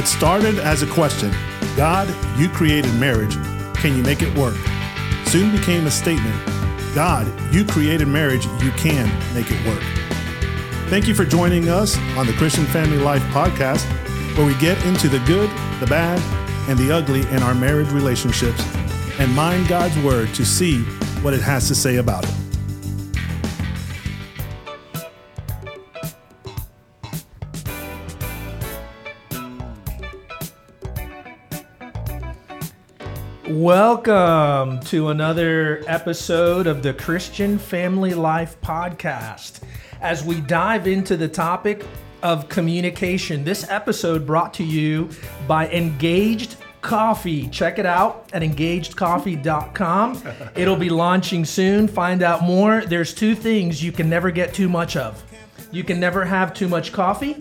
What 0.00 0.08
started 0.08 0.58
as 0.58 0.80
a 0.80 0.86
question, 0.86 1.30
God, 1.76 2.08
you 2.38 2.48
created 2.48 2.94
marriage, 2.94 3.34
can 3.74 3.94
you 3.94 4.02
make 4.02 4.22
it 4.22 4.34
work? 4.34 4.56
Soon 5.26 5.54
became 5.54 5.86
a 5.86 5.90
statement, 5.90 6.34
God, 6.94 7.30
you 7.52 7.66
created 7.66 8.08
marriage, 8.08 8.46
you 8.62 8.70
can 8.70 9.04
make 9.34 9.50
it 9.50 9.66
work. 9.66 9.82
Thank 10.88 11.06
you 11.06 11.14
for 11.14 11.26
joining 11.26 11.68
us 11.68 11.98
on 12.16 12.26
the 12.26 12.32
Christian 12.32 12.64
Family 12.64 12.96
Life 12.96 13.20
podcast, 13.24 13.84
where 14.38 14.46
we 14.46 14.54
get 14.54 14.82
into 14.86 15.10
the 15.10 15.18
good, 15.26 15.50
the 15.80 15.86
bad, 15.86 16.18
and 16.66 16.78
the 16.78 16.90
ugly 16.90 17.20
in 17.28 17.42
our 17.42 17.54
marriage 17.54 17.90
relationships 17.90 18.64
and 19.18 19.30
mind 19.34 19.68
God's 19.68 19.98
word 19.98 20.32
to 20.32 20.46
see 20.46 20.80
what 21.20 21.34
it 21.34 21.42
has 21.42 21.68
to 21.68 21.74
say 21.74 21.96
about 21.96 22.24
it. 22.24 22.39
Welcome 33.70 34.80
to 34.86 35.10
another 35.10 35.84
episode 35.86 36.66
of 36.66 36.82
the 36.82 36.92
Christian 36.92 37.56
Family 37.56 38.14
Life 38.14 38.60
Podcast. 38.60 39.60
As 40.00 40.24
we 40.24 40.40
dive 40.40 40.88
into 40.88 41.16
the 41.16 41.28
topic 41.28 41.86
of 42.20 42.48
communication, 42.48 43.44
this 43.44 43.70
episode 43.70 44.26
brought 44.26 44.52
to 44.54 44.64
you 44.64 45.08
by 45.46 45.68
Engaged 45.68 46.56
Coffee. 46.80 47.46
Check 47.46 47.78
it 47.78 47.86
out 47.86 48.28
at 48.32 48.42
engagedcoffee.com. 48.42 50.22
It'll 50.56 50.74
be 50.74 50.90
launching 50.90 51.44
soon. 51.44 51.86
Find 51.86 52.24
out 52.24 52.42
more. 52.42 52.80
There's 52.84 53.14
two 53.14 53.36
things 53.36 53.84
you 53.84 53.92
can 53.92 54.10
never 54.10 54.32
get 54.32 54.52
too 54.52 54.68
much 54.68 54.96
of 54.96 55.22
you 55.70 55.84
can 55.84 56.00
never 56.00 56.24
have 56.24 56.52
too 56.54 56.66
much 56.66 56.92
coffee, 56.92 57.36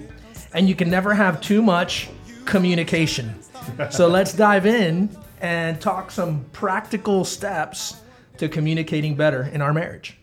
and 0.54 0.70
you 0.70 0.76
can 0.76 0.92
never 0.92 1.12
have 1.16 1.42
too 1.42 1.64
much 1.64 2.08
communication. 2.46 3.34
So 3.92 4.08
let's 4.08 4.34
dive 4.34 4.66
in 4.66 5.16
and 5.42 5.80
talk 5.80 6.12
some 6.12 6.46
practical 6.52 7.26
steps 7.26 8.02
to 8.38 8.50
communicating 8.50 9.16
better 9.16 9.44
in 9.44 9.62
our 9.62 9.74
marriage. 9.74 10.18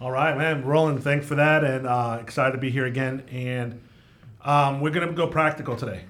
All 0.00 0.10
right, 0.10 0.36
man. 0.36 0.64
Roland, 0.64 1.02
thanks 1.02 1.26
for 1.26 1.36
that, 1.36 1.64
and 1.64 1.86
uh, 1.86 2.18
excited 2.20 2.52
to 2.52 2.58
be 2.58 2.70
here 2.70 2.84
again. 2.84 3.22
And 3.30 3.80
um, 4.44 4.80
we're 4.80 4.90
going 4.90 5.08
to 5.08 5.14
go 5.14 5.26
practical 5.26 5.74
today. 5.74 6.04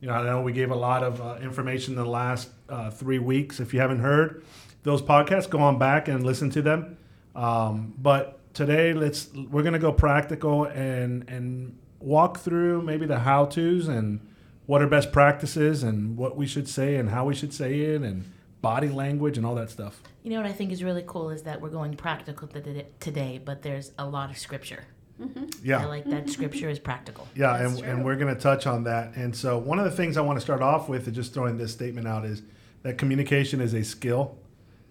You 0.00 0.08
know, 0.08 0.14
I 0.14 0.22
know 0.22 0.42
we 0.42 0.52
gave 0.52 0.70
a 0.70 0.76
lot 0.76 1.02
of 1.02 1.20
uh, 1.20 1.38
information 1.42 1.94
in 1.94 1.98
the 1.98 2.08
last 2.08 2.50
uh, 2.68 2.90
three 2.90 3.18
weeks. 3.18 3.58
If 3.58 3.74
you 3.74 3.80
haven't 3.80 4.00
heard 4.00 4.44
those 4.84 5.02
podcasts, 5.02 5.50
go 5.50 5.58
on 5.58 5.78
back 5.78 6.08
and 6.08 6.24
listen 6.24 6.50
to 6.50 6.62
them. 6.62 6.96
Um, 7.34 7.94
but 7.98 8.38
today, 8.54 8.92
let's 8.92 9.30
we're 9.32 9.62
going 9.62 9.72
to 9.72 9.78
go 9.78 9.92
practical 9.92 10.66
and 10.66 11.28
and 11.28 11.76
walk 11.98 12.38
through 12.38 12.82
maybe 12.82 13.06
the 13.06 13.18
how 13.18 13.46
tos 13.46 13.88
and 13.88 14.20
what 14.66 14.82
are 14.82 14.86
best 14.86 15.12
practices 15.12 15.82
and 15.82 16.16
what 16.16 16.36
we 16.36 16.46
should 16.46 16.68
say 16.68 16.96
and 16.96 17.10
how 17.10 17.24
we 17.24 17.34
should 17.34 17.52
say 17.52 17.80
it 17.80 18.02
and 18.02 18.24
body 18.62 18.88
language 18.88 19.36
and 19.36 19.44
all 19.44 19.54
that 19.54 19.70
stuff. 19.70 20.00
You 20.22 20.30
know 20.30 20.38
what 20.38 20.46
I 20.46 20.52
think 20.52 20.72
is 20.72 20.82
really 20.82 21.04
cool 21.06 21.30
is 21.30 21.42
that 21.42 21.60
we're 21.60 21.68
going 21.68 21.94
practical 21.96 22.48
today, 22.48 23.40
but 23.44 23.62
there's 23.62 23.92
a 23.98 24.06
lot 24.06 24.30
of 24.30 24.38
scripture. 24.38 24.84
Mm-hmm. 25.20 25.44
Yeah. 25.62 25.82
I 25.82 25.84
like 25.84 26.06
that 26.06 26.30
scripture 26.30 26.68
is 26.68 26.78
practical. 26.78 27.28
Yeah, 27.36 27.56
and, 27.56 27.78
and 27.80 28.04
we're 28.04 28.16
going 28.16 28.34
to 28.34 28.40
touch 28.40 28.66
on 28.66 28.84
that. 28.84 29.14
And 29.14 29.36
so, 29.36 29.58
one 29.58 29.78
of 29.78 29.84
the 29.84 29.90
things 29.90 30.16
I 30.16 30.22
want 30.22 30.38
to 30.38 30.40
start 30.40 30.60
off 30.60 30.88
with, 30.88 31.06
is 31.06 31.14
just 31.14 31.34
throwing 31.34 31.56
this 31.56 31.72
statement 31.72 32.08
out, 32.08 32.24
is 32.24 32.42
that 32.82 32.98
communication 32.98 33.60
is 33.60 33.74
a 33.74 33.84
skill. 33.84 34.36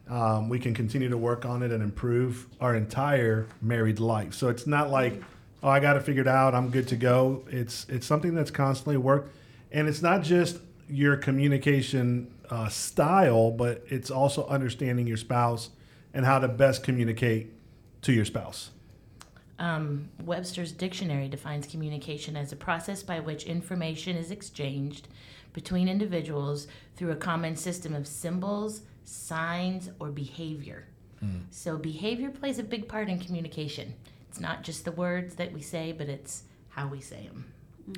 Um, 0.10 0.50
we 0.50 0.60
can 0.60 0.74
continue 0.74 1.10
to 1.10 1.18
work 1.18 1.46
on 1.46 1.62
it 1.64 1.72
and 1.72 1.84
improve 1.84 2.48
our 2.62 2.76
entire 2.76 3.48
married 3.62 4.00
life. 4.00 4.34
So, 4.34 4.48
it's 4.48 4.66
not 4.66 4.92
like, 4.92 5.22
oh, 5.62 5.68
I 5.68 5.82
got 5.82 5.98
it 5.98 6.04
figured 6.04 6.28
out, 6.28 6.56
I'm 6.56 6.70
good 6.70 6.88
to 6.90 6.96
go. 6.96 7.44
It's, 7.50 7.86
it's 7.90 8.08
something 8.08 8.34
that's 8.34 8.52
constantly 8.52 8.98
worked 8.98 9.36
and 9.74 9.90
it's 9.90 10.02
not 10.02 10.22
just 10.22 10.60
your 10.88 11.18
communication 11.18 12.32
uh, 12.50 12.70
style, 12.70 13.52
but 13.52 13.84
it's 13.90 14.12
also 14.12 14.46
understanding 14.48 15.08
your 15.08 15.18
spouse 15.18 15.72
and 16.14 16.26
how 16.26 16.40
to 16.40 16.48
best 16.48 16.84
communicate 16.84 17.52
to 18.04 18.14
your 18.14 18.26
spouse. 18.26 18.70
Um, 19.60 20.10
Webster's 20.24 20.72
dictionary 20.72 21.28
defines 21.28 21.66
communication 21.68 22.38
as 22.38 22.52
a 22.52 22.56
process 22.56 23.02
by 23.02 23.20
which 23.20 23.46
information 23.46 24.16
is 24.16 24.30
exchanged 24.30 25.08
between 25.54 25.88
individuals 25.88 26.68
through 26.96 27.12
a 27.12 27.16
common 27.16 27.56
system 27.56 27.94
of 27.94 28.08
symbols, 28.08 28.82
signs, 29.06 29.90
or 30.00 30.10
behavior. 30.10 30.88
Mm. 31.24 31.44
So, 31.52 31.78
behavior 31.78 32.30
plays 32.30 32.60
a 32.60 32.64
big 32.64 32.88
part 32.88 33.10
in 33.10 33.20
communication. 33.20 33.94
It's 34.30 34.40
not 34.40 34.64
just 34.64 34.86
the 34.86 34.92
words 34.92 35.36
that 35.36 35.54
we 35.54 35.62
say, 35.62 35.92
but 35.92 36.10
it's 36.10 36.44
how 36.70 36.88
we 36.88 37.00
say 37.00 37.28
them. 37.28 37.46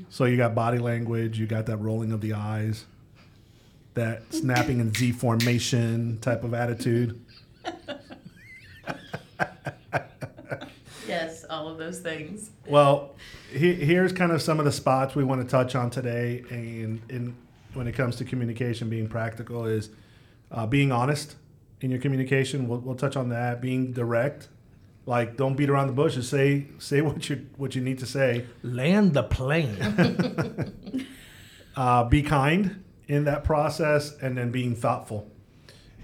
So 0.09 0.25
you 0.25 0.37
got 0.37 0.55
body 0.55 0.79
language, 0.79 1.39
you 1.39 1.45
got 1.45 1.65
that 1.67 1.77
rolling 1.77 2.11
of 2.11 2.21
the 2.21 2.33
eyes, 2.33 2.85
that 3.93 4.33
snapping 4.33 4.79
in 4.79 4.93
Z 4.93 5.11
formation 5.13 6.19
type 6.19 6.43
of 6.43 6.53
attitude. 6.53 7.21
yes, 11.07 11.45
all 11.49 11.67
of 11.67 11.77
those 11.77 11.99
things. 11.99 12.49
Well, 12.67 13.15
he, 13.51 13.73
here's 13.73 14.11
kind 14.11 14.31
of 14.31 14.41
some 14.41 14.59
of 14.59 14.65
the 14.65 14.71
spots 14.71 15.15
we 15.15 15.23
want 15.23 15.41
to 15.41 15.47
touch 15.47 15.75
on 15.75 15.89
today, 15.89 16.43
and 16.49 17.01
in 17.09 17.35
when 17.73 17.87
it 17.87 17.93
comes 17.93 18.15
to 18.17 18.25
communication, 18.25 18.89
being 18.89 19.07
practical 19.07 19.65
is 19.65 19.89
uh, 20.51 20.65
being 20.65 20.91
honest 20.91 21.35
in 21.81 21.91
your 21.91 21.99
communication. 21.99 22.67
We'll, 22.67 22.79
we'll 22.79 22.95
touch 22.95 23.15
on 23.15 23.29
that. 23.29 23.61
Being 23.61 23.91
direct 23.91 24.47
like, 25.05 25.37
don't 25.37 25.55
beat 25.55 25.69
around 25.69 25.87
the 25.87 25.93
bush. 25.93 26.15
Just 26.15 26.29
say 26.29 26.67
say 26.79 27.01
what 27.01 27.29
you 27.29 27.45
what 27.57 27.75
you 27.75 27.81
need 27.81 27.99
to 27.99 28.05
say. 28.05 28.45
Land 28.63 29.13
the 29.13 29.23
plane. 29.23 29.75
uh, 31.75 32.05
be 32.05 32.23
kind 32.23 32.83
in 33.07 33.25
that 33.25 33.43
process, 33.43 34.15
and 34.21 34.37
then 34.37 34.51
being 34.51 34.75
thoughtful. 34.75 35.29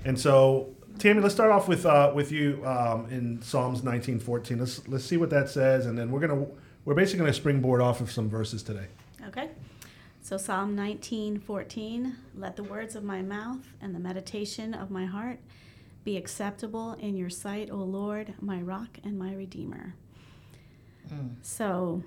And 0.05 0.19
so, 0.19 0.75
Tammy, 0.99 1.21
let's 1.21 1.33
start 1.33 1.51
off 1.51 1.67
with 1.67 1.85
uh, 1.85 2.11
with 2.13 2.31
you 2.31 2.61
um, 2.65 3.07
in 3.09 3.41
Psalms 3.41 3.83
nineteen 3.83 4.19
fourteen. 4.19 4.59
Let's 4.59 4.87
let's 4.87 5.05
see 5.05 5.17
what 5.17 5.31
that 5.31 5.49
says, 5.49 5.87
and 5.87 5.97
then 5.97 6.11
we're 6.11 6.19
gonna 6.19 6.45
we're 6.85 6.93
basically 6.93 7.19
gonna 7.19 7.33
springboard 7.33 7.81
off 7.81 8.01
of 8.01 8.11
some 8.11 8.29
verses 8.29 8.61
today. 8.61 8.85
Okay. 9.27 9.49
So 10.21 10.37
Psalm 10.37 10.75
nineteen 10.75 11.39
fourteen. 11.39 12.17
Let 12.35 12.55
the 12.55 12.63
words 12.63 12.95
of 12.95 13.03
my 13.03 13.23
mouth 13.23 13.67
and 13.81 13.95
the 13.95 13.99
meditation 13.99 14.75
of 14.75 14.91
my 14.91 15.05
heart 15.05 15.39
be 16.03 16.17
acceptable 16.17 16.93
in 16.93 17.15
your 17.15 17.29
sight, 17.29 17.69
O 17.71 17.77
Lord, 17.77 18.33
my 18.41 18.61
rock 18.61 18.97
and 19.03 19.17
my 19.17 19.33
redeemer. 19.33 19.95
Mm. 21.11 21.35
So 21.41 22.03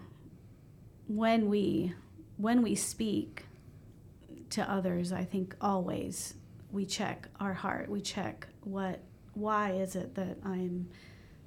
when 1.07 1.49
we 1.49 1.95
when 2.37 2.63
we 2.63 2.75
speak 2.75 3.45
to 4.51 4.69
others, 4.71 5.13
I 5.13 5.25
think 5.25 5.55
always 5.61 6.35
we 6.73 6.85
check 6.85 7.29
our 7.39 7.55
heart. 7.55 7.89
We 7.89 8.01
check 8.01 8.49
what 8.63 9.01
why 9.35 9.73
is 9.73 9.97
it 9.97 10.15
that 10.15 10.39
I'm 10.45 10.89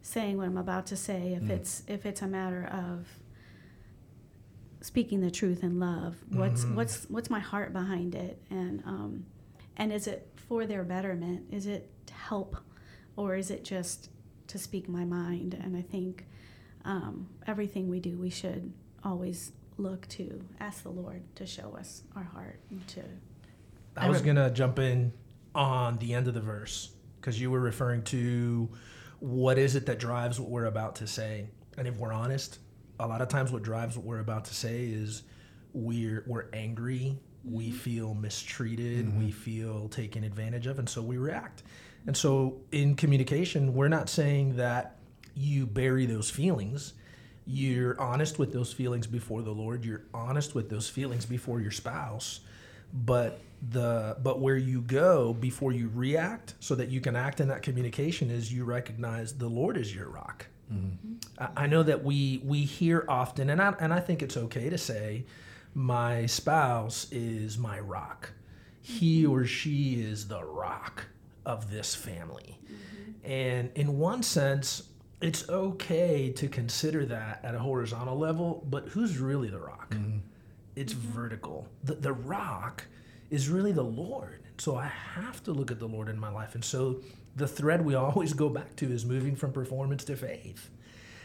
saying 0.02 0.38
what 0.38 0.46
I'm 0.46 0.58
about 0.58 0.88
to 0.88 0.96
say 0.96 1.34
if 1.34 1.44
mm. 1.44 1.50
it's 1.50 1.84
if 1.88 2.06
it's 2.06 2.22
a 2.22 2.28
matter 2.28 2.66
of 2.72 3.08
speaking 4.80 5.20
the 5.20 5.32
truth 5.32 5.64
in 5.64 5.80
love 5.80 6.16
what's 6.30 6.64
mm-hmm. 6.64 6.76
what's 6.76 7.06
what's 7.10 7.30
my 7.30 7.40
heart 7.40 7.74
behind 7.74 8.16
it 8.16 8.42
and 8.50 8.82
um, 8.86 9.26
and 9.76 9.92
is 9.92 10.08
it 10.08 10.30
for 10.48 10.66
their 10.66 10.84
betterment 10.84 11.44
is 11.52 11.66
it 11.68 11.90
help, 12.18 12.58
or 13.16 13.36
is 13.36 13.52
it 13.52 13.64
just 13.64 14.10
to 14.48 14.58
speak 14.58 14.90
my 14.90 15.06
mind? 15.06 15.54
And 15.54 15.76
I 15.76 15.82
think 15.82 16.26
um, 16.86 17.30
everything 17.46 17.90
we 17.90 18.00
do, 18.00 18.18
we 18.18 18.30
should 18.30 18.74
always 19.04 19.52
look 19.78 20.08
to 20.08 20.44
ask 20.60 20.84
the 20.84 20.90
Lord 20.90 21.24
to 21.36 21.46
show 21.46 21.76
us 21.78 22.04
our 22.16 22.24
heart 22.24 22.60
and 22.70 22.86
to. 22.90 23.04
I 23.96 24.10
was 24.10 24.22
gonna 24.22 24.52
jump 24.52 24.80
in 24.80 25.12
on 25.56 25.98
the 25.98 26.14
end 26.14 26.28
of 26.28 26.34
the 26.34 26.42
verse 26.42 26.92
because 27.20 27.40
you 27.40 27.50
were 27.50 27.60
referring 27.60 28.04
to 28.04 28.70
what 29.20 29.58
is 29.58 29.76
it 29.76 29.88
that 29.88 29.98
drives 29.98 30.40
what 30.40 30.50
we're 30.50 30.66
about 30.66 30.96
to 30.98 31.08
say, 31.08 31.50
and 31.78 31.88
if 31.88 31.98
we're 31.98 32.14
honest, 32.14 32.60
a 33.00 33.08
lot 33.08 33.22
of 33.22 33.28
times 33.28 33.52
what 33.52 33.64
drives 33.64 33.98
what 33.98 34.06
we're 34.06 34.20
about 34.20 34.46
to 34.46 34.54
say 34.54 34.86
is 34.86 35.24
we're 35.74 36.24
we're 36.28 36.46
angry 36.54 37.18
we 37.50 37.68
mm-hmm. 37.68 37.78
feel 37.78 38.14
mistreated, 38.14 39.08
mm-hmm. 39.08 39.20
we 39.20 39.32
feel 39.32 39.90
taken 39.90 40.24
advantage 40.24 40.68
of, 40.68 40.80
and 40.80 40.90
so 40.90 41.02
we 41.02 41.18
react. 41.18 41.64
And 42.08 42.16
so 42.16 42.56
in 42.72 42.96
communication, 42.96 43.74
we're 43.74 43.90
not 43.90 44.10
saying 44.10 44.56
that 44.56 44.96
you 45.36 45.66
bury 45.68 46.06
those 46.06 46.30
feelings. 46.30 46.94
You're 47.46 48.00
honest 48.00 48.40
with 48.40 48.54
those 48.54 48.74
feelings 48.74 49.06
before 49.06 49.42
the 49.42 49.52
Lord. 49.52 49.86
You're 49.86 50.04
honest 50.14 50.56
with 50.56 50.70
those 50.70 50.90
feelings 50.90 51.26
before 51.26 51.60
your 51.60 51.72
spouse. 51.72 52.40
But 52.94 53.42
the 53.72 54.18
but 54.24 54.40
where 54.40 54.56
you 54.58 54.82
go 54.82 55.34
before 55.34 55.74
you 55.74 55.92
react, 55.94 56.56
so 56.62 56.76
that 56.76 56.90
you 56.90 57.02
can 57.02 57.16
act 57.16 57.42
in 57.42 57.50
that 57.50 57.62
communication, 57.62 58.30
is 58.30 58.52
you 58.54 58.64
recognize 58.64 59.34
the 59.34 59.50
Lord 59.50 59.76
is 59.78 59.94
your 59.94 60.10
rock. 60.10 60.48
Mm-hmm. 60.72 61.16
I, 61.38 61.64
I 61.64 61.68
know 61.68 61.84
that 61.84 62.04
we 62.04 62.42
we 62.46 62.62
hear 62.62 63.06
often, 63.10 63.50
and 63.50 63.62
I 63.62 63.74
and 63.80 63.94
I 63.94 64.00
think 64.00 64.22
it's 64.22 64.38
okay 64.38 64.70
to 64.70 64.78
say, 64.78 65.26
my 65.74 66.26
spouse 66.26 67.08
is 67.12 67.58
my 67.58 67.80
rock. 67.80 68.32
He 68.82 69.26
or 69.26 69.46
she 69.46 69.96
is 70.02 70.30
the 70.30 70.44
rock 70.44 71.08
of 71.48 71.72
this 71.72 71.96
family. 71.96 72.60
Mm-hmm. 72.66 73.32
And 73.32 73.72
in 73.74 73.98
one 73.98 74.22
sense, 74.22 74.84
it's 75.22 75.50
okay 75.50 76.32
to 76.34 76.48
consider 76.48 77.06
that 77.06 77.40
at 77.44 77.56
a 77.56 77.60
horizontal 77.60 78.18
level, 78.18 78.64
but 78.70 78.90
who's 78.90 79.18
really 79.18 79.50
the 79.50 79.60
rock? 79.60 79.96
Mm-hmm. 79.96 80.20
it's 80.76 80.94
vertical. 80.94 81.68
The, 81.84 81.96
the 81.96 82.14
rock 82.14 82.86
is 83.32 83.50
really 83.50 83.72
the 83.72 83.84
Lord. 83.84 84.44
So 84.60 84.76
I 84.76 84.92
have 85.16 85.44
to 85.46 85.52
look 85.52 85.72
at 85.72 85.80
the 85.80 85.88
Lord 85.88 86.10
in 86.10 86.20
my 86.20 86.30
life. 86.30 86.54
And 86.54 86.64
so 86.64 87.02
the 87.36 87.48
thread 87.48 87.84
we 87.84 87.96
always 88.06 88.34
go 88.34 88.50
back 88.50 88.76
to 88.78 88.92
is 88.92 89.06
moving 89.06 89.36
from 89.36 89.52
performance 89.54 90.04
to 90.06 90.16
faith. 90.16 90.70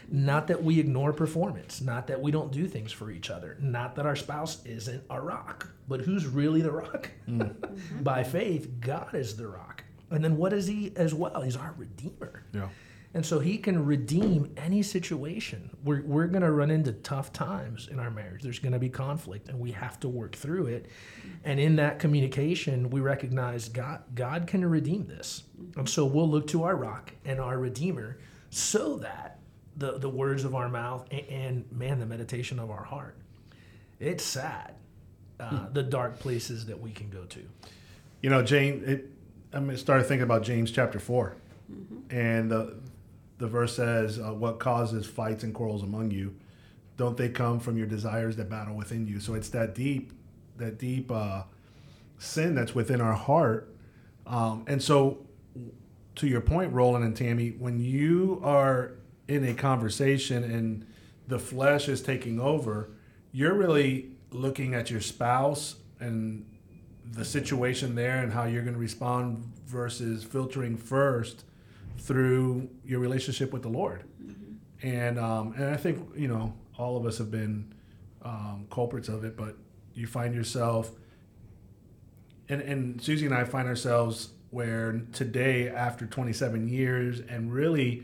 Not 0.09 0.47
that 0.47 0.63
we 0.63 0.79
ignore 0.79 1.13
performance, 1.13 1.81
not 1.81 2.07
that 2.07 2.21
we 2.21 2.31
don't 2.31 2.51
do 2.51 2.67
things 2.67 2.91
for 2.91 3.09
each 3.09 3.29
other, 3.29 3.57
not 3.61 3.95
that 3.95 4.05
our 4.05 4.17
spouse 4.17 4.63
isn't 4.65 5.03
a 5.09 5.19
rock, 5.19 5.69
but 5.87 6.01
who's 6.01 6.27
really 6.27 6.61
the 6.61 6.71
rock? 6.71 7.09
Mm. 7.27 8.03
By 8.03 8.23
faith, 8.23 8.79
God 8.81 9.15
is 9.15 9.37
the 9.37 9.47
rock. 9.47 9.82
And 10.13 10.23
then 10.23 10.37
what 10.37 10.53
is 10.53 10.67
he 10.67 10.93
as 10.95 11.13
well? 11.13 11.41
He's 11.41 11.57
our 11.57 11.73
redeemer. 11.77 12.43
Yeah. 12.53 12.69
And 13.15 13.23
so 13.23 13.39
he 13.39 13.57
can 13.57 13.85
redeem 13.85 14.51
any 14.57 14.81
situation. 14.81 15.69
We're, 15.83 16.01
we're 16.01 16.25
going 16.27 16.41
to 16.41 16.51
run 16.51 16.71
into 16.71 16.93
tough 16.93 17.31
times 17.31 17.87
in 17.91 17.99
our 17.99 18.09
marriage. 18.09 18.41
There's 18.41 18.57
going 18.57 18.73
to 18.73 18.79
be 18.79 18.89
conflict, 18.89 19.49
and 19.49 19.59
we 19.59 19.71
have 19.71 19.99
to 19.99 20.09
work 20.09 20.35
through 20.35 20.67
it. 20.67 20.87
And 21.43 21.59
in 21.59 21.75
that 21.75 21.99
communication, 21.99 22.89
we 22.89 23.01
recognize 23.01 23.69
God, 23.69 24.01
God 24.15 24.47
can 24.47 24.65
redeem 24.65 25.05
this. 25.05 25.43
And 25.75 25.87
so 25.87 26.05
we'll 26.05 26.29
look 26.29 26.47
to 26.47 26.63
our 26.63 26.75
rock 26.75 27.11
and 27.23 27.39
our 27.39 27.59
redeemer 27.59 28.17
so 28.49 28.97
that 28.97 29.39
the, 29.77 29.99
the 29.99 30.09
words 30.09 30.43
of 30.43 30.55
our 30.55 30.69
mouth 30.69 31.07
and, 31.11 31.25
and 31.27 31.71
man, 31.71 31.99
the 31.99 32.07
meditation 32.07 32.57
of 32.57 32.71
our 32.71 32.83
heart, 32.83 33.15
it's 33.99 34.23
sad, 34.23 34.73
uh, 35.39 35.49
hmm. 35.49 35.73
the 35.73 35.83
dark 35.83 36.17
places 36.17 36.65
that 36.65 36.79
we 36.79 36.91
can 36.91 37.11
go 37.11 37.25
to. 37.25 37.41
You 38.21 38.29
know, 38.31 38.41
Jane, 38.41 38.83
it, 38.85 39.09
I 39.53 39.59
mean, 39.59 39.77
started 39.77 40.05
thinking 40.05 40.23
about 40.23 40.43
James 40.43 40.71
chapter 40.71 40.99
4. 40.99 41.35
Mm-hmm. 41.71 42.17
And 42.17 42.51
the, 42.51 42.75
the 43.37 43.47
verse 43.47 43.75
says, 43.75 44.19
uh, 44.19 44.33
What 44.33 44.59
causes 44.59 45.05
fights 45.05 45.43
and 45.43 45.53
quarrels 45.53 45.83
among 45.83 46.11
you? 46.11 46.35
Don't 46.97 47.17
they 47.17 47.29
come 47.29 47.59
from 47.59 47.77
your 47.77 47.87
desires 47.87 48.35
that 48.37 48.49
battle 48.49 48.75
within 48.75 49.07
you? 49.07 49.19
So 49.19 49.33
it's 49.33 49.49
that 49.49 49.75
deep, 49.75 50.11
that 50.57 50.77
deep 50.77 51.11
uh, 51.11 51.43
sin 52.17 52.55
that's 52.55 52.75
within 52.75 53.01
our 53.01 53.13
heart. 53.13 53.73
Um, 54.25 54.63
and 54.67 54.81
so, 54.81 55.25
to 56.15 56.27
your 56.27 56.41
point, 56.41 56.71
Roland 56.71 57.03
and 57.03 57.15
Tammy, 57.15 57.49
when 57.49 57.79
you 57.79 58.39
are 58.43 58.91
in 59.27 59.43
a 59.43 59.53
conversation 59.53 60.43
and 60.43 60.85
the 61.27 61.39
flesh 61.39 61.87
is 61.89 62.01
taking 62.01 62.39
over, 62.39 62.91
you're 63.31 63.53
really 63.53 64.11
looking 64.31 64.73
at 64.73 64.91
your 64.91 65.01
spouse 65.01 65.75
and 65.99 66.45
the 67.11 67.25
situation 67.25 67.95
there 67.95 68.23
and 68.23 68.31
how 68.31 68.45
you're 68.45 68.63
going 68.63 68.73
to 68.73 68.79
respond 68.79 69.51
versus 69.65 70.23
filtering 70.23 70.77
first 70.77 71.43
through 71.99 72.69
your 72.85 72.99
relationship 72.99 73.53
with 73.53 73.61
the 73.61 73.69
Lord. 73.69 74.03
Mm-hmm. 74.21 74.87
And 74.87 75.19
um, 75.19 75.53
and 75.55 75.65
I 75.65 75.77
think 75.77 75.99
you 76.15 76.27
know 76.27 76.53
all 76.77 76.97
of 76.97 77.05
us 77.05 77.17
have 77.17 77.31
been 77.31 77.73
um, 78.23 78.67
culprits 78.69 79.09
of 79.09 79.23
it, 79.23 79.37
but 79.37 79.55
you 79.93 80.07
find 80.07 80.33
yourself, 80.33 80.91
and 82.49 82.61
and 82.61 83.01
Susie 83.01 83.25
and 83.25 83.35
I 83.35 83.43
find 83.43 83.67
ourselves 83.67 84.29
where 84.49 85.01
today, 85.13 85.67
after 85.67 86.05
27 86.05 86.67
years, 86.67 87.19
and 87.21 87.51
really 87.51 88.03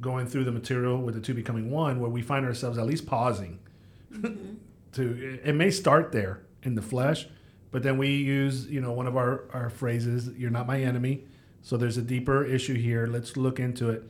going 0.00 0.26
through 0.26 0.44
the 0.44 0.52
material 0.52 0.98
with 0.98 1.14
the 1.14 1.20
two 1.20 1.32
becoming 1.32 1.70
one, 1.70 2.00
where 2.00 2.10
we 2.10 2.20
find 2.20 2.44
ourselves 2.44 2.76
at 2.76 2.84
least 2.84 3.06
pausing. 3.06 3.58
Mm-hmm. 4.12 4.54
to 4.92 5.40
it 5.42 5.54
may 5.54 5.70
start 5.70 6.12
there 6.12 6.40
in 6.62 6.74
the 6.74 6.82
flesh, 6.82 7.26
but 7.74 7.82
then 7.82 7.98
we 7.98 8.10
use 8.14 8.68
you 8.68 8.80
know 8.80 8.92
one 8.92 9.08
of 9.08 9.16
our 9.16 9.46
our 9.52 9.68
phrases, 9.68 10.30
"You're 10.38 10.52
not 10.52 10.68
my 10.68 10.80
enemy." 10.80 11.24
So 11.60 11.76
there's 11.76 11.96
a 11.96 12.02
deeper 12.02 12.44
issue 12.44 12.74
here. 12.74 13.08
Let's 13.08 13.36
look 13.36 13.58
into 13.58 13.90
it. 13.90 14.04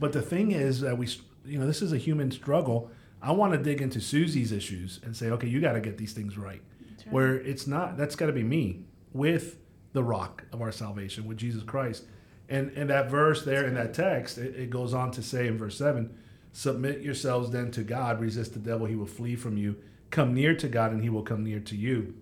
But 0.00 0.12
the 0.12 0.20
thing 0.20 0.50
is 0.50 0.80
that 0.80 0.98
we, 0.98 1.06
you 1.44 1.60
know, 1.60 1.64
this 1.64 1.80
is 1.80 1.92
a 1.92 1.96
human 1.96 2.32
struggle. 2.32 2.90
I 3.22 3.30
want 3.30 3.52
to 3.52 3.58
dig 3.60 3.80
into 3.80 4.00
Susie's 4.00 4.50
issues 4.50 4.98
and 5.04 5.16
say, 5.16 5.30
okay, 5.30 5.46
you 5.46 5.60
got 5.60 5.74
to 5.74 5.80
get 5.80 5.96
these 5.96 6.12
things 6.12 6.36
right. 6.36 6.60
right. 6.80 7.12
Where 7.12 7.36
it's 7.36 7.68
not, 7.68 7.96
that's 7.96 8.16
got 8.16 8.26
to 8.26 8.32
be 8.32 8.42
me 8.42 8.80
with 9.12 9.58
the 9.92 10.02
rock 10.02 10.42
of 10.52 10.60
our 10.60 10.72
salvation, 10.72 11.24
with 11.24 11.38
Jesus 11.38 11.62
Christ. 11.62 12.06
And 12.48 12.70
and 12.70 12.90
that 12.90 13.10
verse 13.10 13.44
there 13.44 13.64
in 13.64 13.74
that 13.74 13.94
text, 13.94 14.38
it, 14.38 14.56
it 14.56 14.70
goes 14.70 14.92
on 14.92 15.12
to 15.12 15.22
say 15.22 15.46
in 15.46 15.56
verse 15.56 15.78
seven, 15.78 16.18
submit 16.50 17.00
yourselves 17.00 17.52
then 17.52 17.70
to 17.70 17.84
God, 17.84 18.20
resist 18.20 18.54
the 18.54 18.58
devil, 18.58 18.86
he 18.86 18.96
will 18.96 19.06
flee 19.06 19.36
from 19.36 19.56
you. 19.56 19.76
Come 20.10 20.34
near 20.34 20.56
to 20.56 20.66
God, 20.66 20.90
and 20.90 21.04
he 21.04 21.10
will 21.10 21.22
come 21.22 21.44
near 21.44 21.60
to 21.60 21.76
you. 21.76 22.14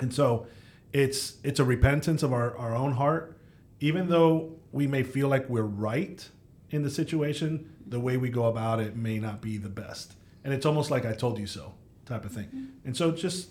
And 0.00 0.12
so, 0.12 0.46
it's 0.92 1.36
it's 1.42 1.60
a 1.60 1.64
repentance 1.64 2.22
of 2.22 2.32
our, 2.32 2.56
our 2.56 2.74
own 2.74 2.92
heart 2.92 3.36
even 3.80 4.08
though 4.08 4.52
we 4.72 4.86
may 4.86 5.02
feel 5.02 5.28
like 5.28 5.48
we're 5.48 5.62
right 5.62 6.28
in 6.70 6.82
the 6.82 6.90
situation, 6.90 7.72
the 7.86 8.00
way 8.00 8.16
we 8.16 8.28
go 8.28 8.46
about 8.46 8.80
it 8.80 8.96
may 8.96 9.18
not 9.18 9.40
be 9.40 9.58
the 9.58 9.68
best. 9.68 10.14
And 10.44 10.52
it's 10.52 10.66
almost 10.66 10.90
like 10.90 11.04
I 11.04 11.12
told 11.12 11.38
you 11.38 11.46
so 11.46 11.74
type 12.04 12.24
of 12.24 12.32
thing. 12.32 12.46
Mm-hmm. 12.46 12.64
And 12.86 12.96
so 12.96 13.10
just 13.10 13.50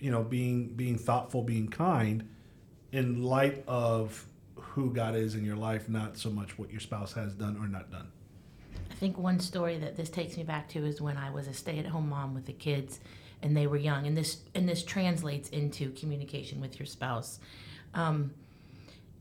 you 0.00 0.10
know, 0.10 0.22
being 0.22 0.68
being 0.68 0.98
thoughtful, 0.98 1.42
being 1.42 1.68
kind 1.68 2.28
in 2.92 3.22
light 3.22 3.64
of 3.66 4.26
who 4.56 4.92
God 4.92 5.14
is 5.14 5.34
in 5.34 5.44
your 5.44 5.56
life, 5.56 5.88
not 5.88 6.18
so 6.18 6.30
much 6.30 6.58
what 6.58 6.70
your 6.70 6.80
spouse 6.80 7.12
has 7.14 7.34
done 7.34 7.56
or 7.56 7.68
not 7.68 7.90
done. 7.90 8.08
I 8.90 8.94
think 8.94 9.16
one 9.16 9.40
story 9.40 9.78
that 9.78 9.96
this 9.96 10.10
takes 10.10 10.36
me 10.36 10.42
back 10.42 10.68
to 10.70 10.84
is 10.84 11.00
when 11.00 11.16
I 11.16 11.30
was 11.30 11.48
a 11.48 11.52
stay-at-home 11.52 12.08
mom 12.08 12.34
with 12.34 12.46
the 12.46 12.52
kids 12.52 13.00
and 13.44 13.56
they 13.56 13.68
were 13.68 13.76
young 13.76 14.06
and 14.08 14.16
this 14.16 14.38
and 14.54 14.68
this 14.68 14.82
translates 14.82 15.48
into 15.50 15.90
communication 15.92 16.60
with 16.60 16.80
your 16.80 16.86
spouse. 16.86 17.38
Um, 17.92 18.32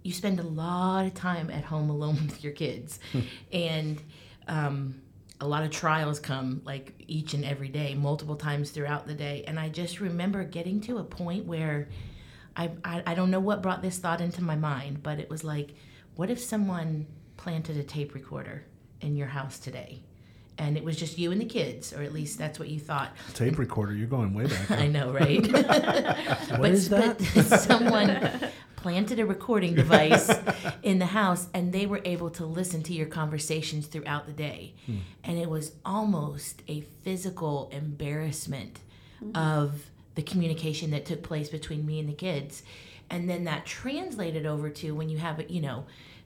you 0.04 0.12
spend 0.12 0.40
a 0.40 0.44
lot 0.44 1.06
of 1.06 1.14
time 1.14 1.50
at 1.50 1.64
home 1.64 1.90
alone 1.90 2.16
with 2.26 2.44
your 2.44 2.54
kids 2.54 3.00
hmm. 3.12 3.22
and 3.52 4.02
um, 4.48 5.02
a 5.40 5.48
lot 5.48 5.64
of 5.64 5.72
trials 5.72 6.20
come 6.20 6.62
like 6.66 6.94
each 7.08 7.34
and 7.34 7.44
every 7.44 7.70
day 7.70 7.96
multiple 7.96 8.36
times 8.36 8.72
throughout 8.72 9.08
the 9.08 9.14
day 9.14 9.44
and 9.48 9.60
i 9.60 9.68
just 9.68 10.00
remember 10.00 10.44
getting 10.44 10.80
to 10.80 10.98
a 10.98 11.04
point 11.04 11.46
where 11.46 11.90
I, 12.56 12.72
I, 12.86 13.04
I 13.08 13.16
don't 13.16 13.32
know 13.32 13.40
what 13.40 13.62
brought 13.62 13.82
this 13.82 13.98
thought 13.98 14.22
into 14.22 14.44
my 14.44 14.56
mind 14.56 15.02
but 15.02 15.20
it 15.20 15.30
was 15.30 15.44
like 15.44 15.72
what 16.16 16.30
if 16.30 16.40
someone 16.40 17.08
planted 17.36 17.78
a 17.78 17.84
tape 17.84 18.14
recorder 18.14 18.64
in 19.02 19.16
your 19.16 19.28
house 19.28 19.60
today 19.60 20.02
and 20.58 20.78
it 20.78 20.84
was 20.84 20.98
just 20.98 21.18
you 21.18 21.32
and 21.32 21.42
the 21.42 21.46
kids, 21.46 21.94
or 21.94 22.02
at 22.02 22.14
least 22.14 22.38
that's 22.38 22.60
what 22.60 22.70
you 22.70 22.80
thought. 22.80 23.12
Tape 23.34 23.58
recorder, 23.58 23.94
you're 23.94 24.08
going 24.08 24.34
way 24.34 24.46
back. 24.46 24.72
I 24.72 24.88
know, 24.88 25.12
right? 25.12 25.42
what 25.52 26.62
but, 26.62 26.72
is 26.72 26.90
that? 26.90 27.20
But 27.34 27.44
someone 27.60 28.52
planted 28.76 29.18
a 29.18 29.26
recording 29.26 29.74
device 29.74 30.30
in 30.84 31.00
the 31.00 31.06
house 31.06 31.48
and 31.54 31.72
they 31.72 31.86
were 31.86 32.02
able 32.04 32.30
to 32.30 32.46
listen 32.46 32.84
to 32.84 32.94
your 32.94 33.08
conversations 33.08 33.88
throughout 33.88 34.26
the 34.26 34.34
day. 34.34 34.74
Hmm. 34.86 34.98
And 35.24 35.38
it 35.38 35.50
was 35.50 35.72
almost 35.86 36.62
a 36.68 36.82
physical 36.82 37.70
embarrassment 37.72 38.82
mm-hmm. 39.24 39.36
of 39.38 39.90
the 40.16 40.22
communication 40.22 40.92
that 40.92 41.06
took 41.06 41.24
place 41.24 41.50
between 41.50 41.86
me 41.86 42.00
and 42.00 42.10
the 42.10 42.14
kids. 42.14 42.62
And 43.10 43.30
then 43.30 43.46
that 43.46 43.66
translated 43.66 44.46
over 44.46 44.70
to 44.70 44.92
when 44.92 45.10
you 45.10 45.18
have, 45.18 45.50
you 45.50 45.62
know, 45.62 45.86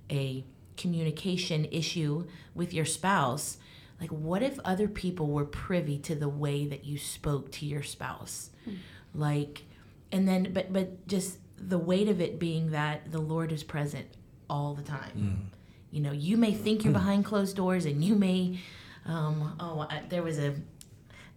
a 0.10 0.44
communication 0.78 1.66
issue 1.66 2.26
with 2.56 2.74
your 2.74 2.86
spouse. 2.86 3.58
Like, 4.00 4.12
what 4.12 4.44
if 4.44 4.60
other 4.64 4.88
people 4.88 5.28
were 5.28 5.46
privy 5.46 5.98
to 6.00 6.16
the 6.16 6.30
way 6.30 6.66
that 6.68 6.86
you 6.86 6.98
spoke 6.98 7.52
to 7.54 7.66
your 7.66 7.84
spouse? 7.84 8.52
Hmm. 8.64 8.76
Like, 9.14 9.64
and 10.12 10.28
then, 10.28 10.52
but, 10.54 10.72
but 10.72 11.08
just 11.08 11.40
the 11.58 11.78
weight 11.78 12.08
of 12.08 12.22
it 12.22 12.40
being 12.40 12.72
that 12.72 13.12
the 13.12 13.20
Lord 13.20 13.52
is 13.52 13.64
present 13.64 14.08
all 14.50 14.74
the 14.74 14.84
time. 14.84 15.50
Mm. 15.52 15.58
You 15.92 16.02
know, 16.02 16.12
you 16.12 16.38
may 16.38 16.54
think 16.54 16.84
you're 16.84 16.94
behind 17.02 17.26
closed 17.26 17.56
doors, 17.56 17.86
and 17.86 18.04
you 18.04 18.16
may. 18.16 18.60
Um, 19.06 19.56
oh, 19.60 19.88
I, 19.90 20.04
there 20.10 20.22
was 20.22 20.38
a 20.38 20.56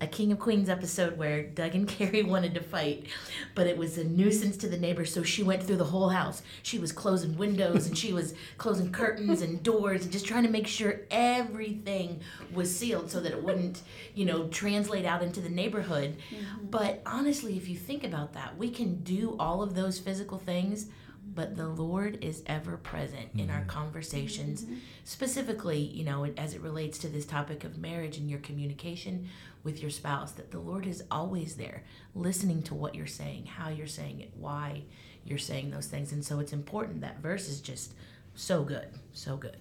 a 0.02 0.06
King 0.06 0.32
of 0.32 0.38
Queens 0.38 0.70
episode 0.70 1.18
where 1.18 1.42
Doug 1.42 1.74
and 1.74 1.86
Carrie 1.88 2.22
wanted 2.22 2.54
to 2.54 2.60
fight, 2.60 3.06
but 3.54 3.66
it 3.66 3.76
was 3.76 3.98
a 3.98 4.04
nuisance 4.04 4.56
to 4.58 4.68
the 4.68 4.78
neighbors, 4.78 5.12
so 5.12 5.22
she 5.22 5.42
went 5.42 5.62
through 5.62 5.76
the 5.76 5.84
whole 5.84 6.08
house. 6.08 6.42
She 6.62 6.78
was 6.78 6.90
closing 6.90 7.36
windows 7.36 7.86
and 7.86 7.96
she 7.96 8.12
was 8.12 8.34
closing 8.58 8.92
curtains 8.92 9.42
and 9.42 9.62
doors 9.62 10.02
and 10.02 10.12
just 10.12 10.26
trying 10.26 10.44
to 10.44 10.50
make 10.50 10.66
sure 10.66 11.02
everything 11.10 12.20
was 12.52 12.74
sealed 12.74 13.10
so 13.10 13.20
that 13.20 13.32
it 13.32 13.42
wouldn't, 13.42 13.82
you 14.14 14.24
know, 14.24 14.48
translate 14.48 15.04
out 15.04 15.22
into 15.22 15.40
the 15.40 15.50
neighborhood. 15.50 16.16
Mm-hmm. 16.30 16.66
But 16.66 17.02
honestly, 17.04 17.56
if 17.56 17.68
you 17.68 17.76
think 17.76 18.02
about 18.02 18.32
that, 18.32 18.56
we 18.56 18.70
can 18.70 19.02
do 19.02 19.36
all 19.38 19.62
of 19.62 19.74
those 19.74 19.98
physical 19.98 20.38
things 20.38 20.86
but 21.34 21.56
the 21.56 21.68
Lord 21.68 22.18
is 22.22 22.42
ever 22.46 22.76
present 22.76 23.28
mm-hmm. 23.28 23.40
in 23.40 23.50
our 23.50 23.60
mm-hmm. 23.60 23.68
conversations, 23.68 24.62
mm-hmm. 24.62 24.76
specifically, 25.04 25.78
you 25.78 26.04
know, 26.04 26.24
as 26.36 26.54
it 26.54 26.60
relates 26.60 26.98
to 26.98 27.08
this 27.08 27.26
topic 27.26 27.64
of 27.64 27.78
marriage 27.78 28.18
and 28.18 28.28
your 28.28 28.40
communication 28.40 29.28
with 29.62 29.80
your 29.80 29.90
spouse, 29.90 30.32
that 30.32 30.50
the 30.50 30.58
Lord 30.58 30.86
is 30.86 31.04
always 31.10 31.56
there, 31.56 31.84
listening 32.14 32.62
to 32.64 32.74
what 32.74 32.94
you're 32.94 33.06
saying, 33.06 33.46
how 33.46 33.68
you're 33.68 33.86
saying 33.86 34.20
it, 34.20 34.32
why 34.36 34.82
you're 35.24 35.38
saying 35.38 35.70
those 35.70 35.86
things. 35.86 36.12
And 36.12 36.24
so 36.24 36.40
it's 36.40 36.52
important. 36.52 37.02
That 37.02 37.20
verse 37.20 37.48
is 37.48 37.60
just 37.60 37.94
so 38.34 38.62
good, 38.62 38.88
so 39.12 39.36
good. 39.36 39.56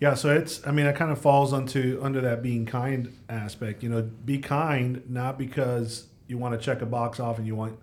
Yeah, 0.00 0.14
so 0.14 0.34
it's 0.34 0.66
I 0.66 0.72
mean 0.72 0.86
it 0.86 0.96
kind 0.96 1.12
of 1.12 1.20
falls 1.20 1.52
onto 1.52 2.00
under 2.02 2.20
that 2.22 2.42
being 2.42 2.66
kind 2.66 3.16
aspect. 3.28 3.84
You 3.84 3.88
know, 3.88 4.02
be 4.02 4.38
kind 4.38 5.02
not 5.08 5.38
because 5.38 6.06
you 6.26 6.38
want 6.38 6.58
to 6.58 6.64
check 6.64 6.82
a 6.82 6.86
box 6.86 7.20
off 7.20 7.38
and 7.38 7.46
you 7.46 7.54
want 7.54 7.78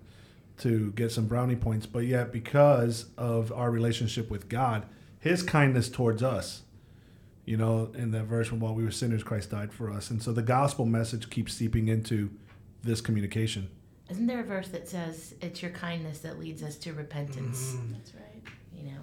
to 0.60 0.92
get 0.92 1.12
some 1.12 1.26
brownie 1.26 1.56
points, 1.56 1.86
but 1.86 2.06
yet 2.06 2.32
because 2.32 3.06
of 3.18 3.52
our 3.52 3.70
relationship 3.70 4.30
with 4.30 4.48
God, 4.48 4.86
his 5.18 5.42
kindness 5.42 5.88
towards 5.88 6.22
us 6.22 6.62
you 7.50 7.56
know, 7.56 7.90
in 7.96 8.12
that 8.12 8.26
verse, 8.26 8.52
while 8.52 8.76
we 8.76 8.84
were 8.84 8.92
sinners, 8.92 9.24
Christ 9.24 9.50
died 9.50 9.72
for 9.72 9.90
us. 9.90 10.10
And 10.10 10.22
so 10.22 10.32
the 10.32 10.40
gospel 10.40 10.86
message 10.86 11.30
keeps 11.30 11.52
seeping 11.52 11.88
into 11.88 12.30
this 12.84 13.00
communication. 13.00 13.68
Isn't 14.08 14.28
there 14.28 14.38
a 14.38 14.44
verse 14.44 14.68
that 14.68 14.88
says 14.88 15.34
it's 15.40 15.60
your 15.60 15.72
kindness 15.72 16.20
that 16.20 16.38
leads 16.38 16.62
us 16.62 16.76
to 16.76 16.92
repentance? 16.92 17.74
That's 17.92 18.14
right. 18.14 18.42
You 18.72 18.84
know, 18.92 19.00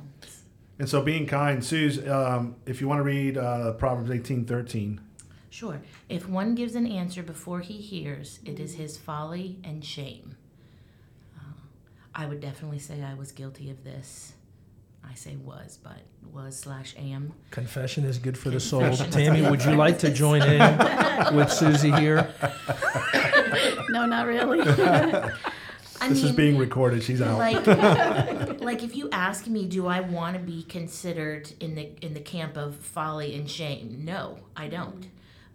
And 0.80 0.88
so, 0.88 1.02
being 1.02 1.28
kind, 1.28 1.64
Suze, 1.64 2.08
um, 2.08 2.56
if 2.66 2.80
you 2.80 2.88
want 2.88 3.00
to 3.00 3.04
read 3.04 3.38
uh, 3.38 3.74
Proverbs 3.74 4.12
eighteen 4.12 4.46
thirteen, 4.46 5.02
sure. 5.50 5.82
If 6.08 6.30
one 6.30 6.56
gives 6.56 6.76
an 6.76 6.88
answer 6.88 7.24
before 7.24 7.60
he 7.60 7.74
hears, 7.74 8.40
it 8.46 8.62
is 8.62 8.76
his 8.76 8.98
folly 8.98 9.60
and 9.64 9.84
shame. 9.84 10.38
I 12.18 12.26
would 12.26 12.42
definitely 12.42 12.80
say 12.80 13.04
I 13.04 13.14
was 13.14 13.32
guilty 13.32 13.70
of 13.70 13.84
this. 13.84 14.34
I 15.08 15.14
say 15.14 15.36
was, 15.38 15.78
but 15.82 16.00
was 16.34 16.58
slash 16.58 16.96
am. 16.98 17.32
Confession 17.52 18.04
is 18.04 18.18
good 18.18 18.38
for 18.38 18.50
the 18.50 18.60
soul. 18.60 18.92
Tammy, 18.96 19.44
would 19.44 19.64
you 19.64 19.76
like 19.76 20.00
to 20.00 20.12
join 20.12 20.42
in 20.42 20.60
with 21.36 21.52
Susie 21.52 21.92
here? 21.92 22.34
No, 23.90 24.08
not 24.08 24.26
really. 24.26 24.62
I 26.00 26.10
this 26.10 26.24
is 26.24 26.32
being 26.32 26.58
recorded. 26.58 27.04
She's 27.04 27.22
out. 27.22 27.38
like 27.38 27.66
like 28.62 28.84
if 28.84 28.96
you 28.96 29.10
ask 29.12 29.48
me 29.48 29.66
do 29.66 29.88
i 29.88 30.00
want 30.00 30.36
to 30.36 30.40
be 30.40 30.62
considered 30.62 31.52
in 31.60 31.74
the 31.74 31.90
in 32.06 32.14
the 32.14 32.20
camp 32.20 32.56
of 32.56 32.76
folly 32.76 33.34
and 33.36 33.50
shame 33.50 34.06
no 34.06 34.38
i 34.56 34.68
don't 34.68 35.08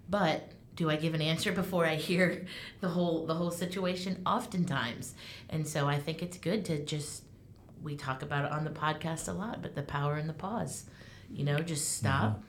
but 0.09 0.51
do 0.77 0.91
i 0.91 0.97
give 0.97 1.15
an 1.15 1.23
answer 1.23 1.53
before 1.53 1.87
i 1.87 1.95
hear 1.95 2.47
the 2.81 2.89
whole 2.89 3.27
the 3.27 3.35
whole 3.35 3.51
situation? 3.51 4.23
Oftentimes. 4.27 5.15
And 5.51 5.67
so 5.67 5.89
i 5.89 5.99
think 5.99 6.23
it's 6.23 6.39
good 6.39 6.65
to 6.67 6.85
just 6.85 7.25
we 7.83 7.97
talk 7.97 8.23
about 8.23 8.45
it 8.45 8.53
on 8.53 8.65
the 8.65 8.71
podcast 8.71 9.29
a 9.29 9.33
lot 9.33 9.61
but 9.61 9.75
the 9.75 9.83
power 9.83 10.17
in 10.19 10.27
the 10.27 10.33
pause. 10.33 10.85
You 11.31 11.45
know 11.45 11.59
just 11.59 11.97
stop 11.97 12.43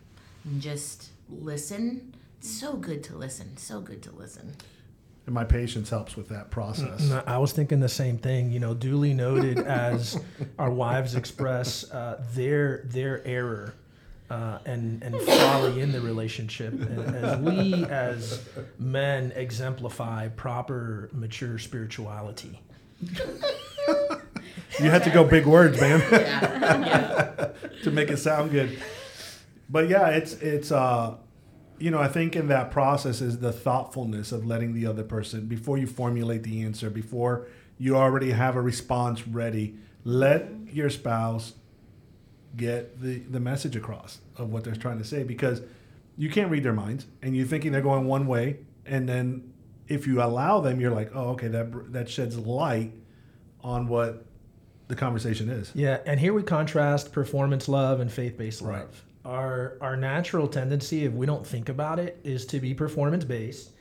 and 0.43 0.61
just 0.61 1.09
listen. 1.29 2.15
It's 2.39 2.51
so 2.51 2.73
good 2.73 3.03
to 3.05 3.15
listen. 3.15 3.55
So 3.57 3.79
good 3.79 4.03
to 4.03 4.11
listen. 4.11 4.53
And 5.25 5.33
my 5.33 5.45
patience 5.45 5.89
helps 5.89 6.17
with 6.17 6.27
that 6.29 6.51
process. 6.51 7.09
I 7.25 7.37
was 7.37 7.53
thinking 7.53 7.79
the 7.79 7.87
same 7.87 8.17
thing. 8.17 8.51
You 8.51 8.59
know, 8.59 8.73
duly 8.73 9.13
noted 9.13 9.57
as 9.59 10.19
our 10.59 10.69
wives 10.69 11.15
express 11.15 11.89
uh, 11.91 12.21
their 12.33 12.83
their 12.85 13.25
error 13.25 13.73
uh, 14.33 14.57
and 14.65 15.03
and 15.03 15.15
folly 15.21 15.79
in 15.79 15.91
the 15.91 16.01
relationship, 16.01 16.73
and 16.73 17.15
as 17.15 17.37
we 17.39 17.85
as 17.85 18.47
men 18.79 19.31
exemplify 19.35 20.27
proper 20.29 21.09
mature 21.13 21.59
spirituality. 21.59 22.59
You 24.79 24.89
had 24.89 25.03
to 25.03 25.11
go 25.11 25.23
big 25.23 25.45
words, 25.45 25.79
man. 25.79 25.99
yeah 26.11 26.79
yeah 26.79 27.47
to 27.83 27.91
make 27.91 28.09
it 28.09 28.17
sound 28.17 28.49
good. 28.49 28.79
But 29.69 29.87
yeah, 29.87 30.09
it's 30.09 30.33
it's 30.33 30.71
uh 30.71 31.17
you 31.77 31.91
know, 31.91 31.99
I 31.99 32.07
think 32.07 32.35
in 32.35 32.47
that 32.47 32.71
process 32.71 33.21
is 33.21 33.39
the 33.39 33.51
thoughtfulness 33.51 34.31
of 34.31 34.45
letting 34.45 34.73
the 34.73 34.87
other 34.87 35.03
person 35.03 35.45
before 35.45 35.77
you 35.77 35.85
formulate 35.85 36.41
the 36.43 36.63
answer, 36.63 36.89
before 36.89 37.47
you 37.77 37.95
already 37.97 38.31
have 38.31 38.55
a 38.55 38.61
response 38.61 39.27
ready, 39.27 39.75
let 40.05 40.49
your 40.71 40.89
spouse 40.89 41.53
get 42.55 43.01
the 43.01 43.19
the 43.19 43.39
message 43.39 43.75
across 43.75 44.19
of 44.37 44.51
what 44.51 44.63
they're 44.63 44.75
trying 44.75 44.99
to 44.99 45.03
say 45.03 45.23
because 45.23 45.61
you 46.17 46.29
can't 46.29 46.51
read 46.51 46.63
their 46.63 46.73
minds 46.73 47.07
and 47.21 47.35
you're 47.35 47.47
thinking 47.47 47.71
they're 47.71 47.81
going 47.81 48.05
one 48.05 48.27
way 48.27 48.59
and 48.85 49.09
then 49.09 49.53
if 49.87 50.07
you 50.07 50.21
allow 50.21 50.59
them 50.59 50.79
you're 50.79 50.91
like, 50.91 51.11
"Oh, 51.13 51.29
okay, 51.29 51.47
that 51.49 51.93
that 51.93 52.09
sheds 52.09 52.37
light 52.37 52.93
on 53.61 53.87
what 53.87 54.25
the 54.87 54.95
conversation 54.95 55.49
is." 55.49 55.71
Yeah, 55.75 55.99
and 56.05 56.19
here 56.19 56.33
we 56.33 56.43
contrast 56.43 57.11
performance 57.11 57.67
love 57.67 57.99
and 57.99 58.11
faith 58.11 58.37
based 58.37 58.61
love. 58.61 58.71
Right. 58.71 58.87
Our 59.25 59.77
our 59.81 59.95
natural 59.95 60.47
tendency, 60.47 61.05
if 61.05 61.13
we 61.13 61.25
don't 61.25 61.45
think 61.45 61.69
about 61.69 61.99
it, 61.99 62.19
is 62.23 62.45
to 62.47 62.59
be 62.59 62.73
performance 62.73 63.25
based. 63.25 63.71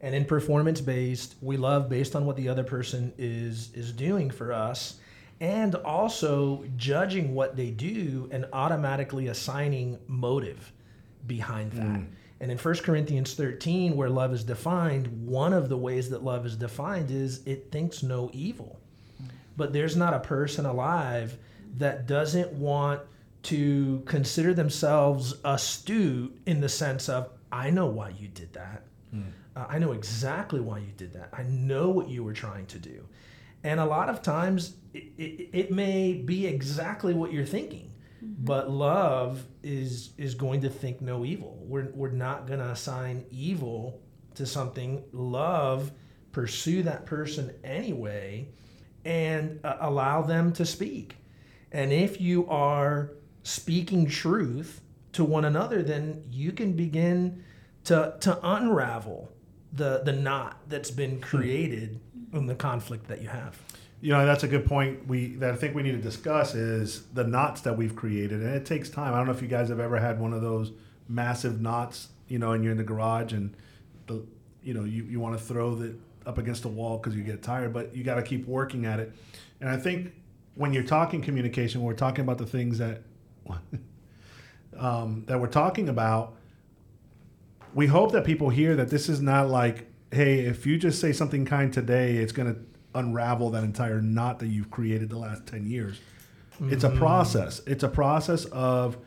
And 0.00 0.16
in 0.16 0.24
performance 0.24 0.80
based, 0.80 1.36
we 1.40 1.56
love 1.56 1.88
based 1.88 2.16
on 2.16 2.26
what 2.26 2.36
the 2.36 2.48
other 2.48 2.64
person 2.64 3.12
is 3.18 3.72
is 3.74 3.92
doing 3.92 4.30
for 4.30 4.52
us 4.52 4.98
and 5.42 5.74
also 5.74 6.64
judging 6.76 7.34
what 7.34 7.56
they 7.56 7.68
do 7.70 8.28
and 8.30 8.46
automatically 8.52 9.26
assigning 9.26 9.98
motive 10.06 10.72
behind 11.26 11.72
that. 11.72 11.82
And 12.40 12.50
in 12.52 12.56
1 12.58 12.74
Corinthians 12.76 13.34
13, 13.34 13.96
where 13.96 14.08
love 14.08 14.32
is 14.32 14.44
defined, 14.44 15.26
one 15.26 15.52
of 15.52 15.68
the 15.68 15.76
ways 15.76 16.10
that 16.10 16.22
love 16.22 16.46
is 16.46 16.54
defined 16.56 17.10
is 17.10 17.44
it 17.44 17.72
thinks 17.72 18.04
no 18.04 18.30
evil. 18.32 18.78
But 19.56 19.72
there's 19.72 19.96
not 19.96 20.14
a 20.14 20.20
person 20.20 20.64
alive 20.64 21.36
that 21.78 22.06
doesn't 22.06 22.52
want 22.52 23.00
to 23.44 24.02
consider 24.06 24.54
themselves 24.54 25.34
astute 25.44 26.40
in 26.46 26.60
the 26.60 26.68
sense 26.68 27.08
of 27.08 27.28
i 27.50 27.68
know 27.70 27.86
why 27.86 28.10
you 28.10 28.28
did 28.28 28.52
that. 28.52 28.84
Uh, 29.56 29.66
i 29.68 29.78
know 29.78 29.90
exactly 29.90 30.60
why 30.60 30.78
you 30.78 30.92
did 30.96 31.12
that. 31.14 31.30
I 31.32 31.42
know 31.42 31.88
what 31.88 32.08
you 32.08 32.22
were 32.22 32.32
trying 32.32 32.66
to 32.66 32.78
do 32.78 33.08
and 33.64 33.80
a 33.80 33.84
lot 33.84 34.08
of 34.08 34.22
times 34.22 34.76
it, 34.94 35.12
it, 35.18 35.50
it 35.52 35.70
may 35.70 36.14
be 36.14 36.46
exactly 36.46 37.14
what 37.14 37.32
you're 37.32 37.46
thinking 37.46 37.92
but 38.22 38.70
love 38.70 39.44
is 39.62 40.12
is 40.16 40.34
going 40.34 40.60
to 40.60 40.68
think 40.68 41.00
no 41.00 41.24
evil. 41.24 41.58
We're, 41.66 41.90
we're 41.92 42.10
not 42.10 42.46
going 42.46 42.60
to 42.60 42.70
assign 42.70 43.24
evil 43.30 44.00
to 44.34 44.46
something. 44.46 45.02
Love 45.12 45.92
pursue 46.30 46.82
that 46.84 47.04
person 47.04 47.52
anyway 47.62 48.48
and 49.04 49.60
uh, 49.64 49.76
allow 49.80 50.22
them 50.22 50.52
to 50.54 50.64
speak. 50.64 51.16
And 51.72 51.92
if 51.92 52.20
you 52.20 52.48
are 52.48 53.12
speaking 53.42 54.06
truth 54.06 54.80
to 55.12 55.24
one 55.24 55.44
another, 55.44 55.82
then 55.82 56.24
you 56.30 56.52
can 56.52 56.72
begin 56.72 57.44
to, 57.84 58.14
to 58.20 58.38
unravel 58.42 59.32
the, 59.72 60.02
the 60.04 60.12
knot 60.12 60.58
that's 60.68 60.90
been 60.90 61.20
created 61.20 62.00
in 62.32 62.46
the 62.46 62.54
conflict 62.54 63.08
that 63.08 63.22
you 63.22 63.28
have. 63.28 63.60
You 64.00 64.12
know, 64.12 64.26
that's 64.26 64.42
a 64.42 64.48
good 64.48 64.66
point. 64.66 65.06
We 65.06 65.36
that 65.36 65.52
I 65.52 65.56
think 65.56 65.74
we 65.74 65.82
need 65.82 65.92
to 65.92 65.98
discuss 65.98 66.54
is 66.54 67.04
the 67.14 67.24
knots 67.24 67.60
that 67.62 67.76
we've 67.76 67.94
created, 67.94 68.40
and 68.40 68.54
it 68.54 68.66
takes 68.66 68.88
time. 68.88 69.14
I 69.14 69.18
don't 69.18 69.26
know 69.26 69.32
if 69.32 69.42
you 69.42 69.48
guys 69.48 69.68
have 69.68 69.78
ever 69.78 69.98
had 69.98 70.18
one 70.18 70.32
of 70.32 70.42
those 70.42 70.72
massive 71.08 71.60
knots, 71.60 72.08
you 72.28 72.38
know, 72.38 72.52
and 72.52 72.64
you're 72.64 72.72
in 72.72 72.78
the 72.78 72.84
garage 72.84 73.32
and 73.32 73.54
the, 74.06 74.24
you 74.62 74.74
know, 74.74 74.84
you, 74.84 75.04
you 75.04 75.20
want 75.20 75.38
to 75.38 75.44
throw 75.44 75.74
the 75.74 75.94
up 76.26 76.38
against 76.38 76.62
the 76.62 76.68
wall 76.68 76.98
because 76.98 77.16
you 77.16 77.22
get 77.22 77.42
tired, 77.42 77.72
but 77.72 77.94
you 77.94 78.04
got 78.04 78.14
to 78.16 78.22
keep 78.22 78.46
working 78.46 78.86
at 78.86 79.00
it. 79.00 79.12
And 79.60 79.68
I 79.68 79.76
think 79.76 80.12
when 80.54 80.72
you're 80.72 80.82
talking 80.82 81.22
communication, 81.22 81.82
we're 81.82 81.94
talking 81.94 82.24
about 82.24 82.38
the 82.38 82.46
things 82.46 82.78
that 82.78 83.02
um, 84.76 85.24
that 85.26 85.40
we're 85.40 85.46
talking 85.46 85.88
about. 85.88 86.36
We 87.74 87.86
hope 87.86 88.12
that 88.12 88.24
people 88.24 88.50
hear 88.50 88.76
that 88.76 88.90
this 88.90 89.08
is 89.08 89.20
not 89.22 89.48
like, 89.48 89.86
hey, 90.12 90.40
if 90.40 90.66
you 90.66 90.78
just 90.78 91.00
say 91.00 91.12
something 91.12 91.44
kind 91.44 91.72
today, 91.72 92.16
it's 92.16 92.32
going 92.32 92.54
to 92.54 92.60
unravel 92.94 93.50
that 93.50 93.64
entire 93.64 94.00
knot 94.00 94.38
that 94.40 94.48
you've 94.48 94.70
created 94.70 95.08
the 95.08 95.18
last 95.18 95.46
10 95.46 95.66
years. 95.66 96.00
It's 96.60 96.84
a 96.84 96.90
process. 96.90 97.60
It's 97.66 97.82
a 97.82 97.88
process 97.88 98.44
of 98.46 98.98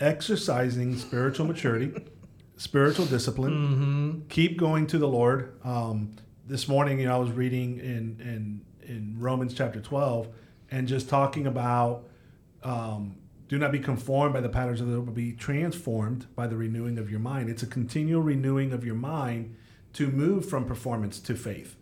exercising 0.00 0.96
spiritual 0.96 1.46
maturity, 1.46 1.92
spiritual 2.56 3.04
discipline. 3.06 4.24
Keep 4.30 4.58
going 4.58 4.86
to 4.88 4.98
the 4.98 5.06
Lord. 5.06 5.54
Um, 5.62 6.16
this 6.46 6.66
morning, 6.66 6.98
you 6.98 7.06
know, 7.06 7.14
I 7.14 7.18
was 7.18 7.30
reading 7.30 7.78
in 7.78 8.20
in 8.20 8.60
in 8.82 9.16
Romans 9.18 9.54
chapter 9.54 9.80
12 9.80 10.28
and 10.70 10.88
just 10.88 11.08
talking 11.08 11.46
about 11.46 12.08
um, 12.62 13.16
do 13.48 13.58
not 13.58 13.70
be 13.70 13.78
conformed 13.78 14.34
by 14.34 14.40
the 14.40 14.48
patterns 14.48 14.80
of 14.80 14.88
the 14.88 14.94
world, 14.94 15.06
but 15.06 15.14
be 15.14 15.32
transformed 15.32 16.26
by 16.34 16.46
the 16.46 16.56
renewing 16.56 16.98
of 16.98 17.10
your 17.10 17.20
mind. 17.20 17.48
It's 17.48 17.62
a 17.62 17.66
continual 17.66 18.22
renewing 18.22 18.72
of 18.72 18.84
your 18.84 18.94
mind 18.94 19.54
to 19.94 20.08
move 20.08 20.48
from 20.48 20.64
performance 20.64 21.18
to 21.20 21.34
faith. 21.34 21.76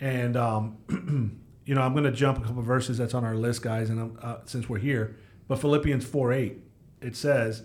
And 0.00 0.36
um, 0.36 0.78
you 1.64 1.74
know, 1.74 1.82
I'm 1.82 1.92
going 1.92 2.04
to 2.04 2.12
jump 2.12 2.38
a 2.38 2.46
couple 2.46 2.62
verses 2.62 2.98
that's 2.98 3.14
on 3.14 3.24
our 3.24 3.34
list, 3.34 3.62
guys, 3.62 3.90
and 3.90 4.16
uh, 4.20 4.38
since 4.44 4.68
we're 4.68 4.78
here, 4.78 5.16
but 5.48 5.58
Philippians 5.58 6.04
4 6.04 6.32
8, 6.32 6.58
it 7.02 7.16
says, 7.16 7.62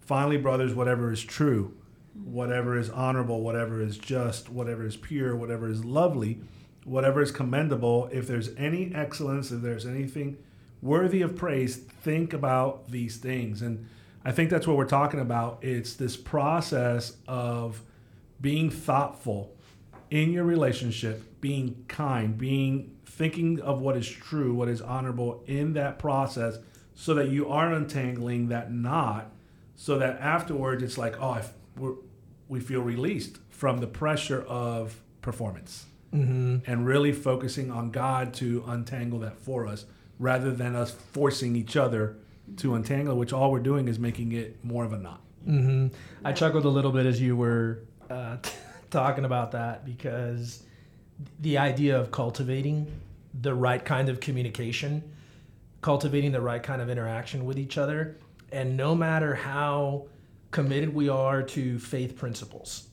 Finally, 0.00 0.38
brothers, 0.38 0.74
whatever 0.74 1.12
is 1.12 1.22
true, 1.22 1.74
whatever 2.14 2.76
is 2.76 2.90
honorable, 2.90 3.42
whatever 3.42 3.80
is 3.80 3.98
just, 3.98 4.48
whatever 4.48 4.84
is 4.84 4.96
pure, 4.96 5.36
whatever 5.36 5.68
is 5.68 5.84
lovely, 5.84 6.40
whatever 6.84 7.22
is 7.22 7.30
commendable, 7.30 8.08
if 8.12 8.26
there's 8.26 8.50
any 8.56 8.92
excellence, 8.94 9.52
if 9.52 9.62
there's 9.62 9.86
anything 9.86 10.36
worthy 10.82 11.22
of 11.22 11.36
praise, 11.36 11.76
think 11.76 12.32
about 12.32 12.90
these 12.90 13.18
things. 13.18 13.62
And 13.62 13.86
I 14.24 14.32
think 14.32 14.50
that's 14.50 14.66
what 14.66 14.76
we're 14.76 14.84
talking 14.86 15.20
about. 15.20 15.58
It's 15.62 15.94
this 15.94 16.16
process 16.16 17.16
of 17.28 17.82
being 18.40 18.70
thoughtful 18.70 19.54
in 20.10 20.32
your 20.32 20.44
relationship, 20.44 21.40
being 21.40 21.84
kind, 21.88 22.36
being 22.36 22.96
thinking 23.04 23.60
of 23.60 23.80
what 23.80 23.96
is 23.96 24.08
true, 24.08 24.54
what 24.54 24.68
is 24.68 24.80
honorable 24.80 25.42
in 25.46 25.74
that 25.74 25.98
process, 25.98 26.58
so 26.94 27.14
that 27.14 27.28
you 27.28 27.48
are 27.48 27.72
untangling 27.72 28.48
that 28.48 28.72
knot, 28.72 29.30
so 29.76 29.98
that 29.98 30.18
afterwards 30.20 30.82
it's 30.82 30.98
like, 30.98 31.16
oh, 31.20 31.34
if 31.34 31.52
we're, 31.76 31.94
we 32.48 32.60
feel 32.60 32.80
released 32.80 33.38
from 33.50 33.78
the 33.78 33.86
pressure 33.86 34.42
of 34.42 35.00
performance, 35.22 35.86
and 36.12 36.84
really 36.86 37.12
focusing 37.12 37.70
on 37.70 37.92
God 37.92 38.34
to 38.34 38.64
untangle 38.66 39.20
that 39.20 39.38
for 39.38 39.66
us, 39.66 39.84
rather 40.18 40.50
than 40.50 40.74
us 40.74 40.90
forcing 40.90 41.54
each 41.54 41.76
other 41.76 42.16
to 42.56 42.74
untangle, 42.74 43.16
which 43.16 43.32
all 43.32 43.52
we're 43.52 43.60
doing 43.60 43.86
is 43.86 43.98
making 43.98 44.32
it 44.32 44.64
more 44.64 44.84
of 44.84 44.92
a 44.92 44.98
knot. 44.98 45.20
hmm 45.44 45.86
I 46.24 46.32
chuckled 46.32 46.64
a 46.64 46.68
little 46.68 46.90
bit 46.90 47.06
as 47.06 47.20
you 47.20 47.36
were 47.36 47.84
uh, 48.10 48.36
talking 48.90 49.24
about 49.24 49.52
that 49.52 49.84
because 49.84 50.62
the 51.40 51.58
idea 51.58 51.98
of 51.98 52.10
cultivating 52.10 52.86
the 53.40 53.54
right 53.54 53.84
kind 53.84 54.08
of 54.08 54.20
communication, 54.20 55.02
cultivating 55.80 56.32
the 56.32 56.40
right 56.40 56.62
kind 56.62 56.82
of 56.82 56.90
interaction 56.90 57.44
with 57.44 57.58
each 57.58 57.78
other, 57.78 58.16
and 58.52 58.76
no 58.76 58.94
matter 58.94 59.34
how 59.34 60.06
committed 60.50 60.92
we 60.92 61.08
are 61.08 61.42
to 61.42 61.78
faith 61.78 62.16
principles, 62.16 62.88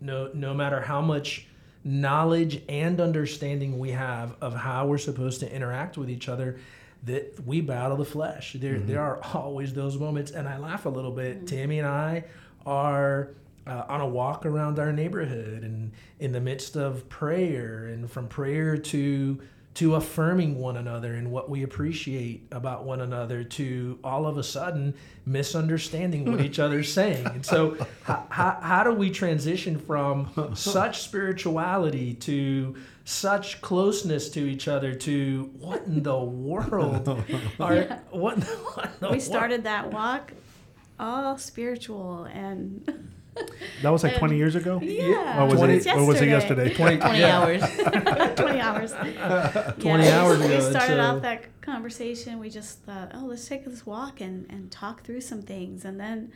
no 0.00 0.30
no 0.34 0.54
matter 0.54 0.80
how 0.80 1.00
much 1.00 1.48
knowledge 1.84 2.62
and 2.68 3.00
understanding 3.00 3.78
we 3.78 3.90
have 3.90 4.36
of 4.40 4.54
how 4.54 4.86
we're 4.86 4.98
supposed 4.98 5.40
to 5.40 5.52
interact 5.52 5.98
with 5.98 6.08
each 6.08 6.28
other 6.28 6.60
that 7.02 7.34
we 7.44 7.60
battle 7.60 7.96
the 7.96 8.04
flesh. 8.04 8.54
There 8.58 8.78
there 8.78 9.00
are 9.00 9.20
always 9.34 9.74
those 9.74 9.98
moments 9.98 10.30
and 10.30 10.48
i 10.48 10.58
laugh 10.58 10.86
a 10.86 10.90
little 10.90 11.10
bit. 11.10 11.46
Tammy 11.48 11.80
and 11.80 11.88
i 11.88 12.24
are 12.64 13.30
uh, 13.66 13.84
on 13.88 14.00
a 14.00 14.06
walk 14.08 14.44
around 14.46 14.78
our 14.78 14.92
neighborhood 14.92 15.62
and 15.62 15.92
in 16.18 16.32
the 16.32 16.40
midst 16.40 16.76
of 16.76 17.08
prayer 17.08 17.84
and 17.86 18.10
from 18.10 18.26
prayer 18.28 18.76
to 18.76 19.40
to 19.74 19.94
affirming 19.94 20.58
one 20.58 20.76
another 20.76 21.14
and 21.14 21.30
what 21.30 21.48
we 21.48 21.62
appreciate 21.62 22.46
about 22.52 22.84
one 22.84 23.00
another 23.00 23.42
to 23.42 23.98
all 24.04 24.26
of 24.26 24.36
a 24.36 24.42
sudden 24.42 24.92
misunderstanding 25.24 26.30
what 26.30 26.40
each 26.42 26.58
other's 26.58 26.92
saying 26.92 27.24
and 27.26 27.44
so 27.46 27.74
how, 28.02 28.26
how, 28.28 28.58
how 28.60 28.84
do 28.84 28.92
we 28.92 29.10
transition 29.10 29.78
from 29.78 30.28
such 30.54 31.00
spirituality 31.02 32.12
to 32.14 32.74
such 33.04 33.60
closeness 33.62 34.28
to 34.28 34.40
each 34.40 34.68
other 34.68 34.94
to 34.94 35.50
what 35.58 35.82
in 35.86 36.02
the 36.02 36.18
world 36.18 37.08
are 37.60 37.74
Yeah. 37.76 37.98
what, 38.10 38.34
in 38.34 38.40
the- 38.40 38.46
what 38.46 38.84
in 38.86 38.90
the 39.00 39.08
we 39.08 39.12
wor- 39.16 39.20
started 39.20 39.64
that 39.64 39.90
walk 39.90 40.32
all 41.00 41.38
spiritual 41.38 42.24
and 42.24 43.08
That 43.82 43.90
was 43.90 44.02
like 44.04 44.16
20 44.18 44.34
um, 44.34 44.38
years 44.38 44.54
ago? 44.54 44.78
yeah, 44.82 45.42
Or 45.42 45.46
was, 45.46 45.54
Twenty- 45.54 45.74
it, 45.76 45.86
or 45.88 46.04
was 46.06 46.20
it 46.20 46.28
yesterday? 46.28 46.72
20, 46.74 46.98
20 46.98 47.18
yeah. 47.18 47.40
hours. 47.40 47.62
20 48.36 48.60
hours. 48.60 48.92
20 49.80 50.04
Yeah, 50.04 50.20
hours 50.22 50.38
we, 50.38 50.44
ago, 50.46 50.54
We 50.56 50.70
started 50.70 50.96
so- 50.96 51.00
off 51.00 51.22
that 51.22 51.60
conversation. 51.62 52.38
We 52.38 52.50
just 52.50 52.80
thought, 52.84 53.12
oh, 53.14 53.24
let's 53.26 53.46
take 53.48 53.64
this 53.64 53.86
walk 53.86 54.20
and, 54.20 54.46
and 54.50 54.70
talk 54.70 55.02
through 55.02 55.22
some 55.22 55.42
things. 55.42 55.84
And 55.84 55.98
then 55.98 56.32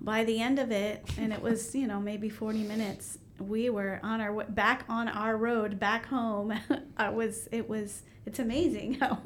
by 0.00 0.24
the 0.24 0.40
end 0.40 0.58
of 0.58 0.70
it, 0.72 1.04
and 1.18 1.32
it 1.32 1.42
was, 1.42 1.74
you 1.74 1.86
know, 1.86 2.00
maybe 2.00 2.28
40 2.28 2.64
minutes, 2.64 3.18
we 3.38 3.68
were 3.70 4.00
on 4.02 4.20
our 4.20 4.32
way, 4.32 4.46
back 4.48 4.84
on 4.88 5.08
our 5.08 5.36
road 5.36 5.78
back 5.78 6.06
home. 6.06 6.54
I 6.96 7.10
was, 7.10 7.48
it 7.52 7.68
was, 7.68 8.02
it's 8.24 8.38
amazing 8.38 8.94
how 8.94 9.18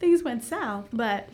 things 0.00 0.22
went 0.24 0.42
south, 0.42 0.88
but 0.92 1.28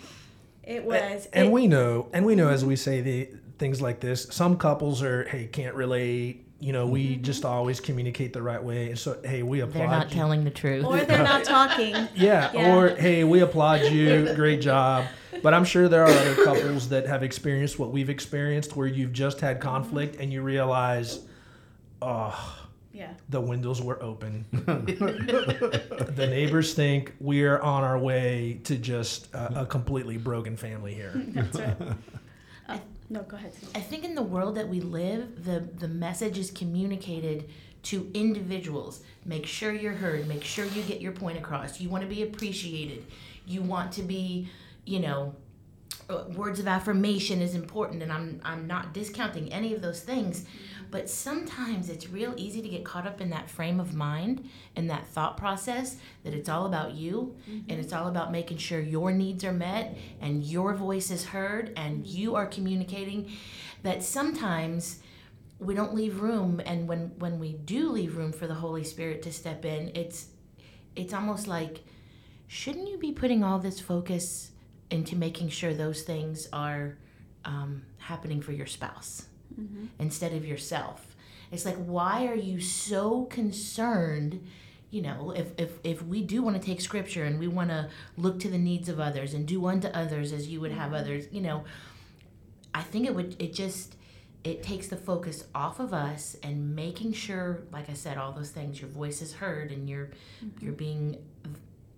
it 0.63 0.85
was. 0.85 1.27
and 1.33 1.47
it- 1.47 1.53
we 1.53 1.67
know 1.67 2.09
and 2.13 2.25
we 2.27 2.35
know 2.35 2.49
as 2.49 2.65
we 2.65 2.77
say 2.77 3.01
the 3.01 3.31
things 3.61 3.81
like 3.81 4.01
this 4.01 4.27
some 4.31 4.57
couples 4.57 5.03
are 5.03 5.29
hey 5.29 5.47
can't 5.47 5.77
relate 5.77 6.47
you 6.61 6.73
know 6.73 6.87
we 6.87 7.11
mm-hmm. 7.11 7.23
just 7.23 7.45
always 7.45 7.79
communicate 7.79 8.33
the 8.33 8.41
right 8.43 8.63
way 8.63 8.89
and 8.89 8.99
so 8.99 9.21
hey 9.23 9.43
we 9.43 9.61
applaud 9.61 9.81
They're 9.81 9.87
not 9.87 10.11
you. 10.11 10.17
telling 10.17 10.45
the 10.45 10.51
truth. 10.51 10.85
or 10.85 10.99
they're 10.99 11.23
not 11.23 11.45
talking. 11.45 11.95
yeah, 12.15 12.51
Yeah. 12.53 12.75
or 12.75 12.89
hey 12.89 13.23
we 13.23 13.41
applaud 13.41 13.83
you 13.93 14.33
great 14.35 14.63
job 14.63 15.05
but 15.43 15.53
i'm 15.53 15.65
sure 15.65 15.89
there 15.89 16.03
are 16.03 16.11
other 16.11 16.43
couples 16.43 16.89
that 16.89 17.07
have 17.07 17.23
experienced 17.23 17.79
what 17.79 17.93
we've 17.93 18.11
experienced 18.11 18.77
where 18.77 18.87
you've 18.89 19.13
just 19.13 19.41
had 19.41 19.61
mm-hmm. 19.61 19.69
conflict 19.69 20.17
and 20.17 20.33
you 20.33 20.41
realize 20.43 21.21
oh 22.01 22.57
Yeah. 22.93 23.13
the 23.29 23.41
windows 23.41 23.81
were 23.81 24.03
open. 24.03 24.45
the 24.53 26.27
neighbors 26.29 26.75
think 26.75 27.15
we're 27.21 27.59
on 27.61 27.85
our 27.85 27.99
way 27.99 28.61
to 28.65 28.77
just 28.77 29.33
a, 29.35 29.63
a 29.63 29.67
completely 29.67 30.17
broken 30.19 30.57
family 30.57 30.95
here. 30.95 31.13
That's 31.29 31.59
right. 31.59 31.77
No, 33.11 33.23
go 33.23 33.37
ahead. 33.37 33.53
I 33.75 33.81
think 33.81 34.05
in 34.05 34.15
the 34.15 34.23
world 34.23 34.55
that 34.55 34.69
we 34.69 34.81
live, 34.81 35.45
the 35.45 35.61
the 35.79 35.89
message 35.89 36.39
is 36.39 36.51
communicated 36.53 37.51
to 37.83 38.09
individuals. 38.15 39.01
Make 39.25 39.47
sure 39.47 39.73
you're 39.73 39.95
heard. 39.95 40.29
Make 40.29 40.45
sure 40.45 40.65
you 40.65 40.83
get 40.83 41.01
your 41.01 41.13
point 41.13 41.37
across. 41.37 41.81
You 41.81 41.89
want 41.89 42.05
to 42.05 42.09
be 42.09 42.23
appreciated. 42.23 43.05
You 43.47 43.63
want 43.63 43.91
to 43.93 44.03
be, 44.03 44.49
you 44.85 45.01
know, 45.01 45.35
uh, 46.09 46.25
words 46.37 46.61
of 46.61 46.69
affirmation 46.69 47.43
is 47.43 47.57
important, 47.57 48.01
and 48.03 48.13
I'm 48.13 48.41
I'm 48.45 48.69
not 48.69 48.95
discounting 48.95 49.53
any 49.53 49.75
of 49.75 49.83
those 49.83 50.01
things. 50.01 50.47
But 50.91 51.09
sometimes 51.09 51.89
it's 51.89 52.09
real 52.09 52.35
easy 52.37 52.61
to 52.63 52.69
get 52.69 52.85
caught 52.85 53.07
up 53.07 53.21
in 53.21 53.31
that 53.31 53.49
frame 53.49 53.79
of 53.79 53.95
mind 53.95 54.49
and 54.75 54.91
that 54.91 55.07
thought 55.07 55.37
process 55.37 55.97
that 56.25 56.35
it's 56.35 56.49
all 56.49 56.67
about 56.67 56.95
you 56.95 57.37
and 57.47 57.73
it's 57.73 57.93
all 57.93 58.09
about 58.09 58.33
making 58.33 58.57
sure 58.57 58.81
your 58.81 59.13
needs 59.13 59.45
are 59.45 59.53
met 59.53 59.97
and 60.21 60.43
your 60.43 60.75
voice 60.75 61.11
is 61.11 61.27
heard 61.27 61.73
and 61.77 62.07
you 62.07 62.35
are 62.35 62.47
communicating. 62.47 63.31
That 63.83 64.03
sometimes 64.03 65.01
we 65.59 65.75
don't 65.75 65.95
leave 65.95 66.21
room, 66.21 66.61
and 66.65 66.89
when 66.89 67.13
when 67.19 67.39
we 67.39 67.53
do 67.53 67.91
leave 67.91 68.17
room 68.17 68.33
for 68.33 68.47
the 68.47 68.55
Holy 68.55 68.83
Spirit 68.83 69.23
to 69.23 69.33
step 69.33 69.65
in, 69.65 69.93
it's 69.95 70.27
it's 70.97 71.13
almost 71.13 71.47
like 71.47 71.85
shouldn't 72.47 72.89
you 72.89 72.99
be 72.99 73.13
putting 73.13 73.45
all 73.45 73.59
this 73.59 73.79
focus 73.79 74.51
into 74.91 75.15
making 75.17 75.51
sure 75.51 75.73
those 75.73 76.03
things 76.03 76.49
are 76.53 76.97
um, 77.45 77.83
happening 77.99 78.43
for 78.43 78.53
your 78.53 78.67
spouse 78.67 79.27
Mm-hmm. 79.59 79.87
instead 79.99 80.33
of 80.33 80.45
yourself. 80.45 81.17
It's 81.51 81.65
like 81.65 81.77
why 81.77 82.27
are 82.27 82.37
you 82.37 82.61
so 82.61 83.25
concerned 83.25 84.47
you 84.91 85.03
know 85.03 85.33
if 85.33 85.49
if, 85.59 85.73
if 85.85 86.03
we 86.03 86.23
do 86.23 86.43
want 86.43 86.61
to 86.61 86.63
take 86.65 86.81
scripture 86.81 87.25
and 87.25 87.39
we 87.39 87.49
want 87.49 87.71
to 87.71 87.89
look 88.17 88.39
to 88.41 88.49
the 88.49 88.59
needs 88.59 88.89
of 88.89 89.01
others 89.01 89.35
and 89.35 89.47
do 89.47 89.67
unto 89.67 89.89
others 89.89 90.33
as 90.33 90.49
you 90.49 90.61
would 90.61 90.73
have 90.73 90.87
mm-hmm. 90.87 90.97
others 90.97 91.27
you 91.31 91.41
know 91.41 91.65
i 92.75 92.83
think 92.83 93.07
it 93.07 93.15
would 93.15 93.37
it 93.41 93.53
just 93.53 93.97
it 94.43 94.63
takes 94.63 94.89
the 94.89 94.97
focus 94.97 95.45
off 95.55 95.79
of 95.79 95.95
us 95.95 96.37
and 96.43 96.75
making 96.75 97.13
sure 97.13 97.63
like 97.73 97.89
i 97.89 97.93
said 97.93 98.19
all 98.19 98.33
those 98.33 98.51
things 98.51 98.81
your 98.81 98.91
voice 98.91 99.23
is 99.23 99.35
heard 99.35 99.71
and 99.71 99.89
you're 99.89 100.11
mm-hmm. 100.45 100.65
you're 100.65 100.73
being 100.73 101.17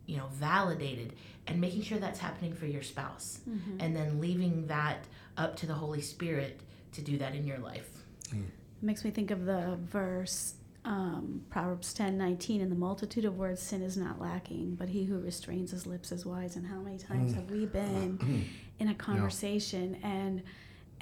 you 0.07 0.19
know 0.19 0.27
validated 0.33 1.15
and 1.47 1.61
making 1.61 1.83
sure 1.83 1.99
that's 1.99 2.21
happening 2.21 2.53
for 2.53 2.67
your 2.67 2.83
spouse. 2.83 3.41
And 3.81 3.97
then 3.97 4.21
leaving 4.21 4.67
that 4.69 5.05
up 5.37 5.57
to 5.57 5.67
the 5.67 5.75
holy 5.75 6.01
spirit 6.01 6.61
to 6.93 7.01
do 7.03 7.19
that 7.19 7.35
in 7.35 7.47
your 7.47 7.59
life? 7.59 7.89
It 8.33 8.39
makes 8.81 9.05
me 9.05 9.11
think 9.11 9.31
of 9.31 9.45
the 9.45 9.79
verse 9.83 10.55
um, 10.85 11.43
proverbs 11.51 11.95
ten 11.95 12.19
nineteen. 12.19 12.61
in 12.61 12.69
the 12.69 12.75
multitude 12.75 13.25
of 13.25 13.37
words 13.39 13.63
sin 13.63 13.83
is 13.83 13.97
not 13.97 14.21
lacking 14.21 14.75
but 14.75 14.89
he 14.89 15.05
who 15.05 15.19
restrains 15.21 15.71
his 15.71 15.87
lips 15.87 16.11
is 16.11 16.27
wise. 16.27 16.57
And 16.57 16.67
how 16.67 16.81
many 16.81 16.99
times 16.99 17.35
have 17.35 17.51
we 17.51 17.67
been 17.67 18.49
in 18.79 18.89
a 18.89 18.95
conversation 18.95 19.97
and 20.03 20.43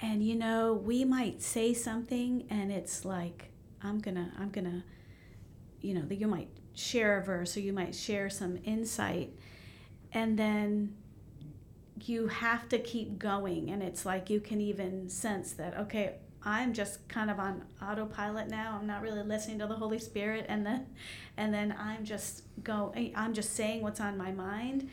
and 0.01 0.23
you 0.23 0.35
know 0.35 0.75
we 0.75 1.05
might 1.05 1.41
say 1.43 1.73
something 1.75 2.47
and 2.51 2.71
it's 2.73 3.05
like 3.05 3.51
i'm 3.83 3.99
gonna 3.99 4.31
i'm 4.39 4.51
gonna 4.51 4.83
you 5.81 5.95
know 5.95 6.03
that 6.03 6.17
you 6.17 6.27
might 6.27 6.49
share 6.75 7.19
a 7.19 7.25
verse 7.25 7.57
or 7.57 7.61
you 7.61 7.73
might 7.73 7.95
share 7.95 8.31
some 8.31 8.59
insight. 8.65 9.31
And 10.13 10.39
then 10.39 10.97
you 12.09 12.29
have 12.29 12.69
to 12.69 12.79
keep 12.79 13.19
going 13.19 13.71
and 13.71 13.83
it's 13.83 14.07
like 14.07 14.31
you 14.31 14.41
can 14.41 14.61
even 14.61 15.09
sense 15.09 15.53
that 15.53 15.77
okay 15.77 16.15
i'm 16.43 16.73
just 16.73 17.07
kind 17.09 17.31
of 17.31 17.39
on 17.39 17.63
autopilot 17.83 18.49
now. 18.49 18.79
I'm 18.81 18.87
not 18.87 19.03
really 19.03 19.23
listening 19.23 19.59
to 19.59 19.67
the 19.67 19.75
holy 19.75 19.99
spirit 19.99 20.47
and 20.49 20.65
then 20.65 20.87
and 21.37 21.53
then 21.53 21.75
i'm 21.79 22.05
just 22.05 22.43
go 22.65 22.95
i'm 23.15 23.35
just 23.35 23.55
saying 23.55 23.83
what's 23.83 24.01
on 24.01 24.17
my 24.17 24.33
mind 24.33 24.89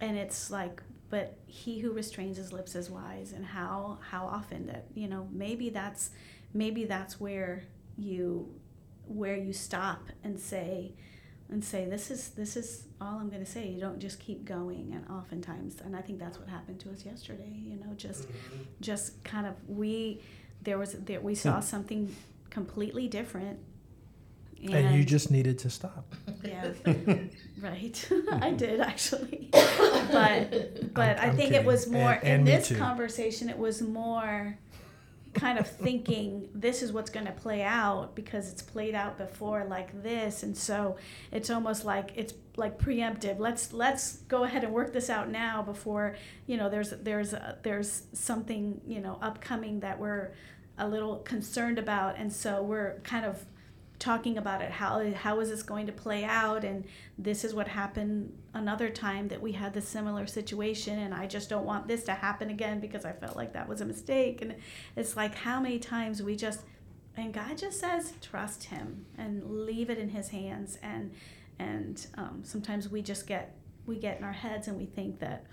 and 0.00 0.16
it's 0.16 0.50
like 0.50 0.82
but 1.10 1.36
he 1.46 1.80
who 1.80 1.92
restrains 1.92 2.36
his 2.36 2.52
lips 2.52 2.74
is 2.74 2.88
wise 2.88 3.32
and 3.32 3.44
how 3.44 3.98
how 4.10 4.24
often 4.26 4.66
that 4.66 4.86
you 4.94 5.08
know 5.08 5.28
maybe 5.30 5.68
that's 5.68 6.10
maybe 6.54 6.84
that's 6.84 7.20
where 7.20 7.64
you 7.98 8.48
where 9.06 9.36
you 9.36 9.52
stop 9.52 10.08
and 10.24 10.38
say 10.38 10.92
and 11.52 11.64
say 11.64 11.84
this 11.84 12.10
is 12.10 12.30
this 12.30 12.56
is 12.56 12.86
all 13.00 13.18
i'm 13.18 13.28
going 13.28 13.44
to 13.44 13.50
say. 13.50 13.68
You 13.68 13.80
don't 13.80 14.00
just 14.00 14.18
keep 14.18 14.44
going. 14.44 14.92
And 14.94 15.04
oftentimes 15.10 15.80
and 15.84 15.94
i 15.94 16.00
think 16.00 16.18
that's 16.18 16.38
what 16.38 16.48
happened 16.48 16.80
to 16.80 16.90
us 16.90 17.04
yesterday 17.04 17.52
you 17.52 17.76
know 17.76 17.92
just 17.96 18.28
mm-hmm. 18.28 18.62
just 18.80 19.22
kind 19.24 19.46
of 19.46 19.54
we 19.68 20.22
there 20.62 20.78
was 20.78 20.92
there 20.92 21.20
we 21.20 21.34
saw 21.34 21.56
hmm. 21.56 21.60
something 21.60 22.16
completely 22.50 23.08
different. 23.08 23.58
And 24.70 24.94
you 24.94 25.04
just 25.04 25.28
needed 25.30 25.58
to 25.60 25.70
stop. 25.70 26.14
yeah. 26.44 26.72
Right. 27.60 28.08
I 28.32 28.50
did 28.50 28.80
actually. 28.80 29.50
But 30.12 30.92
but 30.94 31.16
I'm- 31.16 31.18
i 31.18 31.26
I'm 31.28 31.36
think 31.36 31.52
it 31.54 31.64
was 31.64 31.88
more 31.88 32.12
And- 32.12 32.22
in 32.22 32.34
and 32.34 32.44
me 32.44 32.50
this 32.56 32.68
too. 32.68 32.76
conversation 32.76 33.48
it 33.48 33.58
was 33.58 33.80
more 33.80 34.58
kind 35.34 35.58
of 35.58 35.66
thinking 35.66 36.48
this 36.54 36.82
is 36.82 36.92
what's 36.92 37.10
going 37.10 37.26
to 37.26 37.32
play 37.32 37.62
out 37.62 38.14
because 38.14 38.50
it's 38.52 38.62
played 38.62 38.94
out 38.94 39.16
before 39.16 39.64
like 39.64 40.02
this 40.02 40.42
and 40.42 40.56
so 40.56 40.96
it's 41.30 41.48
almost 41.48 41.84
like 41.84 42.12
it's 42.16 42.34
like 42.56 42.78
preemptive. 42.78 43.38
Let's 43.38 43.72
let's 43.72 44.18
go 44.28 44.44
ahead 44.44 44.64
and 44.64 44.72
work 44.72 44.92
this 44.92 45.08
out 45.08 45.30
now 45.30 45.62
before 45.62 46.16
you 46.46 46.56
know 46.56 46.68
there's 46.68 46.90
there's 46.90 47.34
uh 47.34 47.56
there's 47.62 48.02
something 48.12 48.80
you 48.86 49.00
know 49.00 49.18
upcoming 49.22 49.80
that 49.80 49.98
we're 49.98 50.32
a 50.78 50.88
little 50.88 51.16
concerned 51.18 51.78
about 51.78 52.16
and 52.18 52.32
so 52.32 52.62
we're 52.62 52.98
kind 53.00 53.24
of 53.24 53.44
talking 54.02 54.36
about 54.36 54.60
it 54.60 54.70
how 54.72 55.12
how 55.12 55.38
is 55.38 55.48
this 55.48 55.62
going 55.62 55.86
to 55.86 55.92
play 55.92 56.24
out 56.24 56.64
and 56.64 56.84
this 57.18 57.44
is 57.44 57.54
what 57.54 57.68
happened 57.68 58.32
another 58.52 58.88
time 58.90 59.28
that 59.28 59.40
we 59.40 59.52
had 59.52 59.72
this 59.72 59.88
similar 59.88 60.26
situation 60.26 60.98
and 60.98 61.14
I 61.14 61.26
just 61.28 61.48
don't 61.48 61.64
want 61.64 61.86
this 61.86 62.02
to 62.04 62.12
happen 62.12 62.50
again 62.50 62.80
because 62.80 63.04
I 63.04 63.12
felt 63.12 63.36
like 63.36 63.52
that 63.52 63.68
was 63.68 63.80
a 63.80 63.84
mistake 63.84 64.42
and 64.42 64.56
it's 64.96 65.14
like 65.16 65.34
how 65.36 65.60
many 65.60 65.78
times 65.78 66.20
we 66.22 66.34
just 66.34 66.60
and 67.16 67.32
God 67.34 67.58
just 67.58 67.78
says, 67.78 68.14
trust 68.22 68.64
Him 68.64 69.04
and 69.18 69.44
leave 69.66 69.90
it 69.90 69.98
in 69.98 70.08
His 70.08 70.30
hands. 70.30 70.78
And 70.82 71.12
and 71.58 72.06
um, 72.16 72.40
sometimes 72.42 72.88
we 72.88 73.02
just 73.02 73.26
get 73.26 73.54
we 73.86 73.96
get 73.98 74.18
in 74.18 74.24
our 74.24 74.32
heads 74.32 74.66
and 74.66 74.78
we 74.78 74.86
think 74.86 75.18
that 75.20 75.44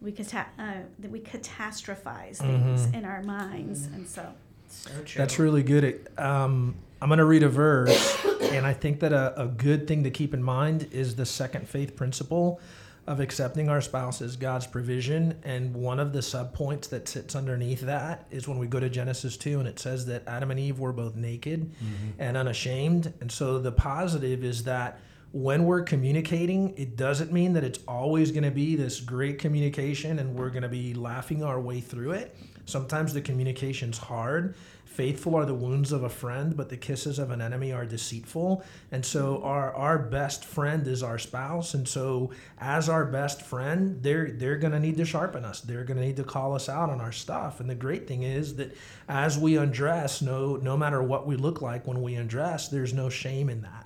we 0.00 0.10
cata- 0.10 0.46
uh, 0.58 0.80
that 0.98 1.10
we 1.10 1.20
catastrophize 1.20 2.36
things 2.38 2.86
Mhm. 2.86 2.94
in 2.94 3.04
our 3.04 3.22
minds, 3.22 3.86
and 3.86 4.08
so 4.08 4.32
So. 4.68 4.90
That's 5.16 5.38
really 5.38 5.62
good. 5.62 6.08
Um, 6.18 6.74
I'm 7.00 7.08
going 7.08 7.18
to 7.18 7.26
read 7.26 7.42
a 7.42 7.48
verse, 7.48 8.24
and 8.40 8.66
I 8.66 8.72
think 8.72 9.00
that 9.00 9.12
a, 9.12 9.42
a 9.42 9.46
good 9.46 9.86
thing 9.86 10.04
to 10.04 10.10
keep 10.10 10.32
in 10.32 10.42
mind 10.42 10.88
is 10.92 11.14
the 11.14 11.26
second 11.26 11.68
faith 11.68 11.94
principle 11.94 12.58
of 13.06 13.20
accepting 13.20 13.68
our 13.68 13.80
spouse 13.80 14.22
as 14.22 14.34
God's 14.36 14.66
provision. 14.66 15.38
And 15.44 15.74
one 15.74 16.00
of 16.00 16.12
the 16.12 16.20
subpoints 16.20 16.88
that 16.88 17.06
sits 17.06 17.36
underneath 17.36 17.82
that 17.82 18.26
is 18.30 18.48
when 18.48 18.58
we 18.58 18.66
go 18.66 18.80
to 18.80 18.88
Genesis 18.88 19.36
2 19.36 19.60
and 19.60 19.68
it 19.68 19.78
says 19.78 20.06
that 20.06 20.26
Adam 20.26 20.50
and 20.50 20.58
Eve 20.58 20.80
were 20.80 20.92
both 20.92 21.14
naked 21.14 21.70
mm-hmm. 21.70 22.10
and 22.18 22.36
unashamed. 22.36 23.12
And 23.20 23.30
so 23.30 23.58
the 23.58 23.70
positive 23.70 24.42
is 24.42 24.64
that 24.64 24.98
when 25.32 25.66
we're 25.66 25.82
communicating, 25.82 26.74
it 26.76 26.96
doesn't 26.96 27.30
mean 27.30 27.52
that 27.52 27.62
it's 27.62 27.78
always 27.86 28.32
going 28.32 28.44
to 28.44 28.50
be 28.50 28.74
this 28.74 29.00
great 29.00 29.38
communication 29.38 30.18
and 30.18 30.34
we're 30.34 30.50
going 30.50 30.62
to 30.62 30.68
be 30.68 30.94
laughing 30.94 31.44
our 31.44 31.60
way 31.60 31.80
through 31.80 32.12
it. 32.12 32.34
Sometimes 32.66 33.14
the 33.14 33.20
communication's 33.20 33.96
hard. 33.96 34.54
Faithful 34.84 35.34
are 35.34 35.44
the 35.44 35.54
wounds 35.54 35.92
of 35.92 36.02
a 36.02 36.08
friend, 36.08 36.56
but 36.56 36.68
the 36.68 36.76
kisses 36.76 37.18
of 37.18 37.30
an 37.30 37.40
enemy 37.40 37.72
are 37.72 37.84
deceitful. 37.84 38.64
And 38.90 39.04
so 39.04 39.42
our 39.42 39.72
our 39.74 39.98
best 39.98 40.44
friend 40.44 40.86
is 40.86 41.02
our 41.02 41.18
spouse. 41.18 41.74
And 41.74 41.86
so 41.86 42.30
as 42.58 42.88
our 42.88 43.04
best 43.04 43.42
friend, 43.42 44.02
they're 44.02 44.30
they're 44.32 44.56
gonna 44.56 44.80
need 44.80 44.96
to 44.96 45.04
sharpen 45.04 45.44
us. 45.44 45.60
They're 45.60 45.84
gonna 45.84 46.00
need 46.00 46.16
to 46.16 46.24
call 46.24 46.54
us 46.54 46.68
out 46.68 46.90
on 46.90 47.00
our 47.00 47.12
stuff. 47.12 47.60
And 47.60 47.68
the 47.68 47.74
great 47.74 48.08
thing 48.08 48.22
is 48.22 48.56
that 48.56 48.76
as 49.08 49.38
we 49.38 49.56
undress, 49.56 50.22
no 50.22 50.56
no 50.56 50.76
matter 50.76 51.02
what 51.02 51.26
we 51.26 51.36
look 51.36 51.60
like 51.60 51.86
when 51.86 52.02
we 52.02 52.14
undress, 52.14 52.68
there's 52.68 52.94
no 52.94 53.08
shame 53.08 53.50
in 53.50 53.62
that. 53.62 53.85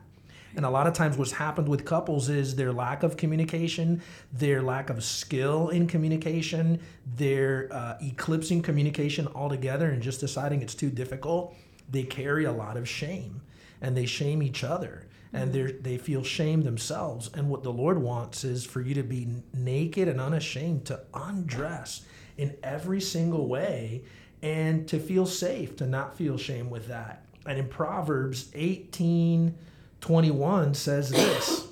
And 0.57 0.65
a 0.65 0.71
lot 0.71 0.87
of 0.87 0.95
times, 0.95 1.17
what's 1.17 1.33
happened 1.33 1.69
with 1.69 1.85
couples 1.85 2.29
is 2.29 2.57
their 2.57 2.73
lack 2.73 3.03
of 3.03 3.17
communication, 3.17 4.03
their 4.33 4.63
lack 4.63 4.91
of 4.91 5.05
skill 5.05 5.69
in 5.69 5.87
communication, 5.87 6.81
their 7.17 7.69
uh, 7.71 7.97
eclipsing 8.03 8.63
communication 8.63 9.29
altogether 9.35 9.91
and 9.91 10.03
just 10.03 10.21
deciding 10.21 10.63
it's 10.63 10.75
too 10.75 10.91
difficult. 10.91 11.55
They 11.89 12.03
carry 12.03 12.45
a 12.45 12.53
lot 12.53 12.77
of 12.77 12.89
shame 12.89 13.43
and 13.81 13.97
they 13.97 14.07
shame 14.07 14.43
each 14.43 14.65
other 14.65 15.07
and 15.33 15.53
they 15.53 15.73
they 15.73 15.99
feel 15.99 16.23
shame 16.23 16.63
themselves. 16.63 17.31
And 17.35 17.49
what 17.49 17.63
the 17.63 17.73
Lord 17.73 17.99
wants 17.99 18.45
is 18.45 18.65
for 18.65 18.81
you 18.81 18.95
to 18.95 19.03
be 19.03 19.29
naked 19.55 20.09
and 20.09 20.21
unashamed, 20.21 20.87
to 20.87 21.01
undress 21.15 22.03
in 22.37 22.57
every 22.63 23.01
single 23.01 23.47
way 23.47 24.03
and 24.43 24.89
to 24.89 24.99
feel 24.99 25.27
safe, 25.27 25.77
to 25.77 25.87
not 25.87 26.17
feel 26.17 26.39
shame 26.39 26.71
with 26.71 26.89
that. 26.89 27.25
And 27.47 27.59
in 27.59 27.69
Proverbs 27.69 28.51
18, 28.55 29.55
21 30.01 30.75
says 30.75 31.11
this 31.11 31.69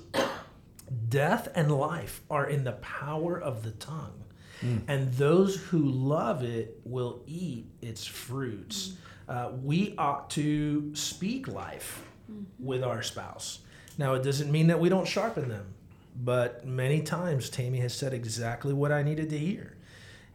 Death 1.09 1.49
and 1.55 1.71
life 1.71 2.21
are 2.29 2.47
in 2.47 2.63
the 2.63 2.73
power 2.73 3.39
of 3.39 3.63
the 3.63 3.71
tongue, 3.71 4.23
hmm. 4.61 4.77
and 4.87 5.13
those 5.13 5.55
who 5.55 5.79
love 5.79 6.43
it 6.43 6.79
will 6.83 7.21
eat 7.25 7.65
its 7.81 8.05
fruits. 8.05 8.93
Hmm. 9.25 9.31
Uh, 9.31 9.49
we 9.63 9.95
ought 9.97 10.29
to 10.31 10.95
speak 10.95 11.47
life 11.47 12.03
hmm. 12.27 12.43
with 12.57 12.83
our 12.83 13.01
spouse. 13.01 13.59
Now, 13.97 14.13
it 14.13 14.23
doesn't 14.23 14.51
mean 14.51 14.67
that 14.67 14.79
we 14.79 14.89
don't 14.89 15.07
sharpen 15.07 15.49
them, 15.49 15.73
but 16.15 16.65
many 16.65 17.01
times 17.01 17.49
Tammy 17.49 17.79
has 17.79 17.93
said 17.93 18.13
exactly 18.13 18.73
what 18.73 18.91
I 18.91 19.03
needed 19.03 19.29
to 19.31 19.37
hear. 19.37 19.75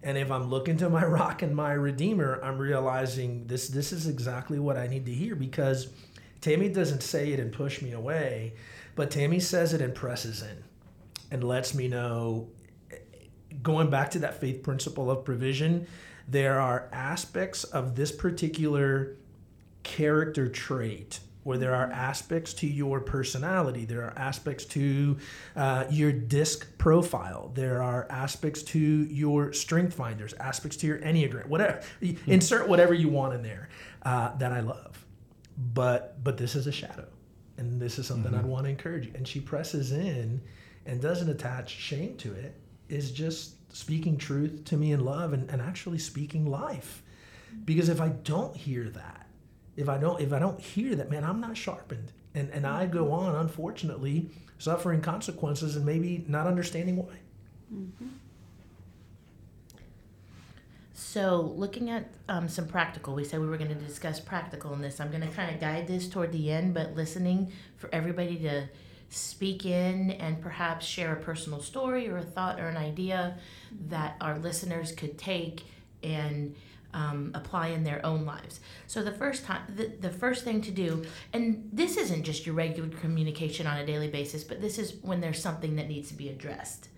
And 0.02 0.18
if 0.18 0.30
I'm 0.30 0.50
looking 0.50 0.76
to 0.78 0.90
my 0.90 1.04
rock 1.06 1.42
and 1.42 1.56
my 1.56 1.72
redeemer, 1.72 2.38
I'm 2.42 2.58
realizing 2.58 3.46
this 3.46 3.68
this 3.68 3.92
is 3.92 4.06
exactly 4.06 4.58
what 4.58 4.76
I 4.76 4.86
need 4.86 5.06
to 5.06 5.12
hear 5.12 5.34
because 5.34 5.88
Tammy 6.44 6.68
doesn't 6.68 7.02
say 7.02 7.32
it 7.32 7.40
and 7.40 7.50
push 7.50 7.80
me 7.80 7.92
away, 7.92 8.52
but 8.96 9.10
Tammy 9.10 9.40
says 9.40 9.72
it 9.72 9.80
and 9.80 9.94
presses 9.94 10.42
in 10.42 10.62
and 11.30 11.42
lets 11.42 11.74
me 11.74 11.88
know 11.88 12.50
going 13.62 13.88
back 13.88 14.10
to 14.10 14.18
that 14.18 14.42
faith 14.42 14.62
principle 14.62 15.10
of 15.10 15.24
provision, 15.24 15.86
there 16.28 16.60
are 16.60 16.90
aspects 16.92 17.64
of 17.64 17.96
this 17.96 18.12
particular 18.12 19.16
character 19.84 20.46
trait 20.46 21.20
where 21.44 21.56
there 21.56 21.74
are 21.74 21.90
aspects 21.90 22.52
to 22.52 22.66
your 22.66 23.00
personality, 23.00 23.86
there 23.86 24.02
are 24.02 24.12
aspects 24.18 24.66
to 24.66 25.16
uh, 25.56 25.86
your 25.88 26.12
disc 26.12 26.76
profile, 26.76 27.52
there 27.54 27.82
are 27.82 28.06
aspects 28.10 28.62
to 28.62 28.78
your 28.78 29.54
strength 29.54 29.94
finders, 29.94 30.34
aspects 30.34 30.76
to 30.76 30.86
your 30.86 30.98
enneagram, 30.98 31.46
whatever. 31.46 31.80
Insert 32.26 32.68
whatever 32.68 32.92
you 32.92 33.08
want 33.08 33.32
in 33.32 33.42
there 33.42 33.70
uh, 34.02 34.36
that 34.36 34.52
I 34.52 34.60
love. 34.60 35.03
But 35.56 36.22
but 36.24 36.36
this 36.36 36.54
is 36.54 36.66
a 36.66 36.72
shadow, 36.72 37.06
and 37.58 37.80
this 37.80 37.98
is 37.98 38.06
something 38.06 38.34
I'd 38.34 38.40
mm-hmm. 38.40 38.48
want 38.48 38.64
to 38.64 38.70
encourage 38.70 39.06
you. 39.06 39.12
And 39.14 39.26
she 39.26 39.40
presses 39.40 39.92
in 39.92 40.40
and 40.86 41.00
doesn't 41.00 41.28
attach 41.28 41.70
shame 41.70 42.16
to 42.18 42.32
it. 42.32 42.60
Is 42.88 43.10
just 43.10 43.74
speaking 43.74 44.16
truth 44.16 44.64
to 44.66 44.76
me 44.76 44.92
in 44.92 45.04
love 45.04 45.32
and, 45.32 45.50
and 45.50 45.62
actually 45.62 45.98
speaking 45.98 46.46
life. 46.46 47.02
Because 47.64 47.88
if 47.88 48.00
I 48.00 48.08
don't 48.08 48.54
hear 48.56 48.90
that, 48.90 49.26
if 49.76 49.88
I 49.88 49.96
don't 49.98 50.20
if 50.20 50.32
I 50.32 50.38
don't 50.38 50.60
hear 50.60 50.94
that, 50.96 51.10
man, 51.10 51.24
I'm 51.24 51.40
not 51.40 51.56
sharpened. 51.56 52.12
And 52.34 52.50
and 52.50 52.66
I 52.66 52.86
go 52.86 53.04
mm-hmm. 53.04 53.14
on, 53.14 53.36
unfortunately, 53.36 54.30
suffering 54.58 55.00
consequences 55.00 55.76
and 55.76 55.86
maybe 55.86 56.24
not 56.28 56.46
understanding 56.46 56.96
why. 56.96 57.18
Mm-hmm. 57.72 58.08
So, 60.96 61.52
looking 61.56 61.90
at 61.90 62.08
um, 62.28 62.48
some 62.48 62.68
practical, 62.68 63.16
we 63.16 63.24
said 63.24 63.40
we 63.40 63.48
were 63.48 63.56
going 63.56 63.68
to 63.68 63.74
discuss 63.74 64.20
practical 64.20 64.72
in 64.74 64.80
this. 64.80 65.00
I'm 65.00 65.10
going 65.10 65.22
to 65.22 65.28
kind 65.28 65.52
of 65.52 65.60
guide 65.60 65.88
this 65.88 66.08
toward 66.08 66.30
the 66.30 66.52
end, 66.52 66.72
but 66.72 66.94
listening 66.94 67.50
for 67.76 67.90
everybody 67.92 68.36
to 68.38 68.68
speak 69.08 69.66
in 69.66 70.12
and 70.12 70.40
perhaps 70.40 70.86
share 70.86 71.12
a 71.12 71.16
personal 71.16 71.60
story 71.60 72.08
or 72.08 72.18
a 72.18 72.22
thought 72.22 72.60
or 72.60 72.68
an 72.68 72.76
idea 72.76 73.36
that 73.88 74.16
our 74.20 74.38
listeners 74.38 74.92
could 74.92 75.18
take 75.18 75.64
and 76.04 76.54
um, 76.92 77.32
apply 77.34 77.68
in 77.68 77.82
their 77.82 78.04
own 78.06 78.24
lives. 78.24 78.60
So 78.86 79.02
the 79.02 79.12
first 79.12 79.44
time, 79.44 79.62
the, 79.74 79.86
the 80.00 80.10
first 80.10 80.44
thing 80.44 80.60
to 80.62 80.70
do, 80.70 81.04
and 81.32 81.68
this 81.72 81.96
isn't 81.96 82.22
just 82.22 82.46
your 82.46 82.54
regular 82.54 82.88
communication 82.88 83.66
on 83.66 83.78
a 83.78 83.86
daily 83.86 84.08
basis, 84.08 84.44
but 84.44 84.60
this 84.60 84.78
is 84.78 84.94
when 85.02 85.20
there's 85.20 85.42
something 85.42 85.74
that 85.74 85.88
needs 85.88 86.08
to 86.10 86.14
be 86.14 86.28
addressed. 86.28 86.88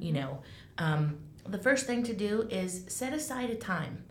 You 0.00 0.12
know, 0.12 0.42
um, 0.78 1.18
the 1.48 1.58
first 1.58 1.86
thing 1.86 2.02
to 2.04 2.14
do 2.14 2.46
is 2.50 2.84
set 2.88 3.12
aside 3.12 3.50
a 3.50 3.54
time. 3.54 4.04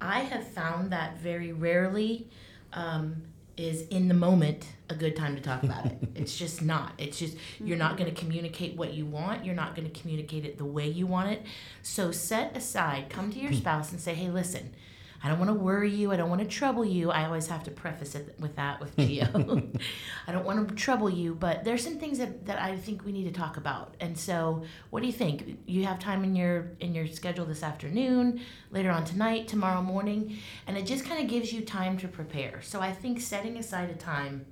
I 0.00 0.20
have 0.20 0.46
found 0.46 0.90
that 0.92 1.18
very 1.18 1.52
rarely 1.52 2.28
um, 2.72 3.22
is 3.56 3.82
in 3.88 4.08
the 4.08 4.14
moment 4.14 4.66
a 4.90 4.94
good 4.94 5.16
time 5.16 5.34
to 5.36 5.42
talk 5.42 5.62
about 5.62 5.86
it. 5.86 5.98
It's 6.14 6.36
just 6.36 6.62
not. 6.62 6.92
It's 6.98 7.18
just 7.18 7.36
you're 7.62 7.76
not 7.76 7.96
going 7.98 8.12
to 8.12 8.18
communicate 8.18 8.76
what 8.76 8.94
you 8.94 9.04
want. 9.04 9.44
You're 9.44 9.54
not 9.54 9.76
going 9.76 9.90
to 9.90 10.00
communicate 10.00 10.44
it 10.44 10.56
the 10.58 10.64
way 10.64 10.88
you 10.88 11.06
want 11.06 11.30
it. 11.30 11.42
So 11.82 12.10
set 12.10 12.56
aside, 12.56 13.10
come 13.10 13.30
to 13.32 13.38
your 13.38 13.52
spouse 13.62 13.92
and 13.92 14.00
say, 14.00 14.14
"Hey, 14.14 14.30
listen, 14.30 14.74
I 15.22 15.28
don't 15.28 15.38
want 15.38 15.50
to 15.50 15.54
worry 15.54 15.90
you. 15.90 16.12
I 16.12 16.16
don't 16.16 16.28
want 16.28 16.42
to 16.42 16.46
trouble 16.46 16.84
you. 16.84 17.10
I 17.10 17.24
always 17.24 17.46
have 17.48 17.64
to 17.64 17.70
preface 17.70 18.14
it 18.14 18.34
with 18.38 18.56
that 18.56 18.80
with 18.80 18.96
Geo. 18.98 19.26
I 20.26 20.32
don't 20.32 20.44
want 20.44 20.68
to 20.68 20.74
trouble 20.74 21.10
you, 21.10 21.34
but 21.34 21.64
there's 21.64 21.82
some 21.82 21.98
things 21.98 22.18
that, 22.18 22.46
that 22.46 22.60
I 22.60 22.76
think 22.76 23.04
we 23.04 23.12
need 23.12 23.24
to 23.24 23.32
talk 23.32 23.56
about. 23.56 23.94
And 24.00 24.18
so, 24.18 24.64
what 24.90 25.00
do 25.00 25.06
you 25.06 25.12
think? 25.12 25.58
You 25.66 25.84
have 25.84 25.98
time 25.98 26.24
in 26.24 26.34
your 26.36 26.70
in 26.80 26.94
your 26.94 27.06
schedule 27.06 27.44
this 27.44 27.62
afternoon, 27.62 28.40
later 28.70 28.90
on 28.90 29.04
tonight, 29.04 29.48
tomorrow 29.48 29.82
morning, 29.82 30.38
and 30.66 30.76
it 30.76 30.86
just 30.86 31.04
kind 31.04 31.22
of 31.22 31.28
gives 31.28 31.52
you 31.52 31.62
time 31.62 31.96
to 31.98 32.08
prepare. 32.08 32.60
So 32.62 32.80
I 32.80 32.92
think 32.92 33.20
setting 33.20 33.56
aside 33.56 33.90
a 33.90 33.94
time 33.94 34.46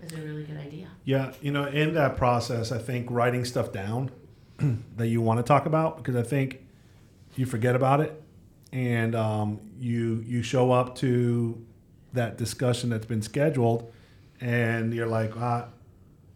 is 0.00 0.12
a 0.12 0.16
really 0.20 0.44
good 0.44 0.56
idea. 0.58 0.88
Yeah, 1.04 1.32
you 1.40 1.52
know, 1.52 1.64
in 1.64 1.94
that 1.94 2.16
process, 2.16 2.72
I 2.72 2.78
think 2.78 3.10
writing 3.10 3.44
stuff 3.44 3.72
down 3.72 4.10
that 4.96 5.08
you 5.08 5.20
want 5.20 5.38
to 5.38 5.42
talk 5.42 5.66
about 5.66 5.96
because 5.96 6.16
I 6.16 6.22
think 6.22 6.60
you 7.36 7.46
forget 7.46 7.74
about 7.74 8.00
it, 8.00 8.21
and 8.72 9.14
um, 9.14 9.60
you 9.78 10.24
you 10.26 10.42
show 10.42 10.72
up 10.72 10.96
to 10.96 11.64
that 12.12 12.38
discussion 12.38 12.90
that's 12.90 13.06
been 13.06 13.22
scheduled, 13.22 13.92
and 14.40 14.92
you're 14.94 15.06
like, 15.06 15.36
ah, 15.36 15.68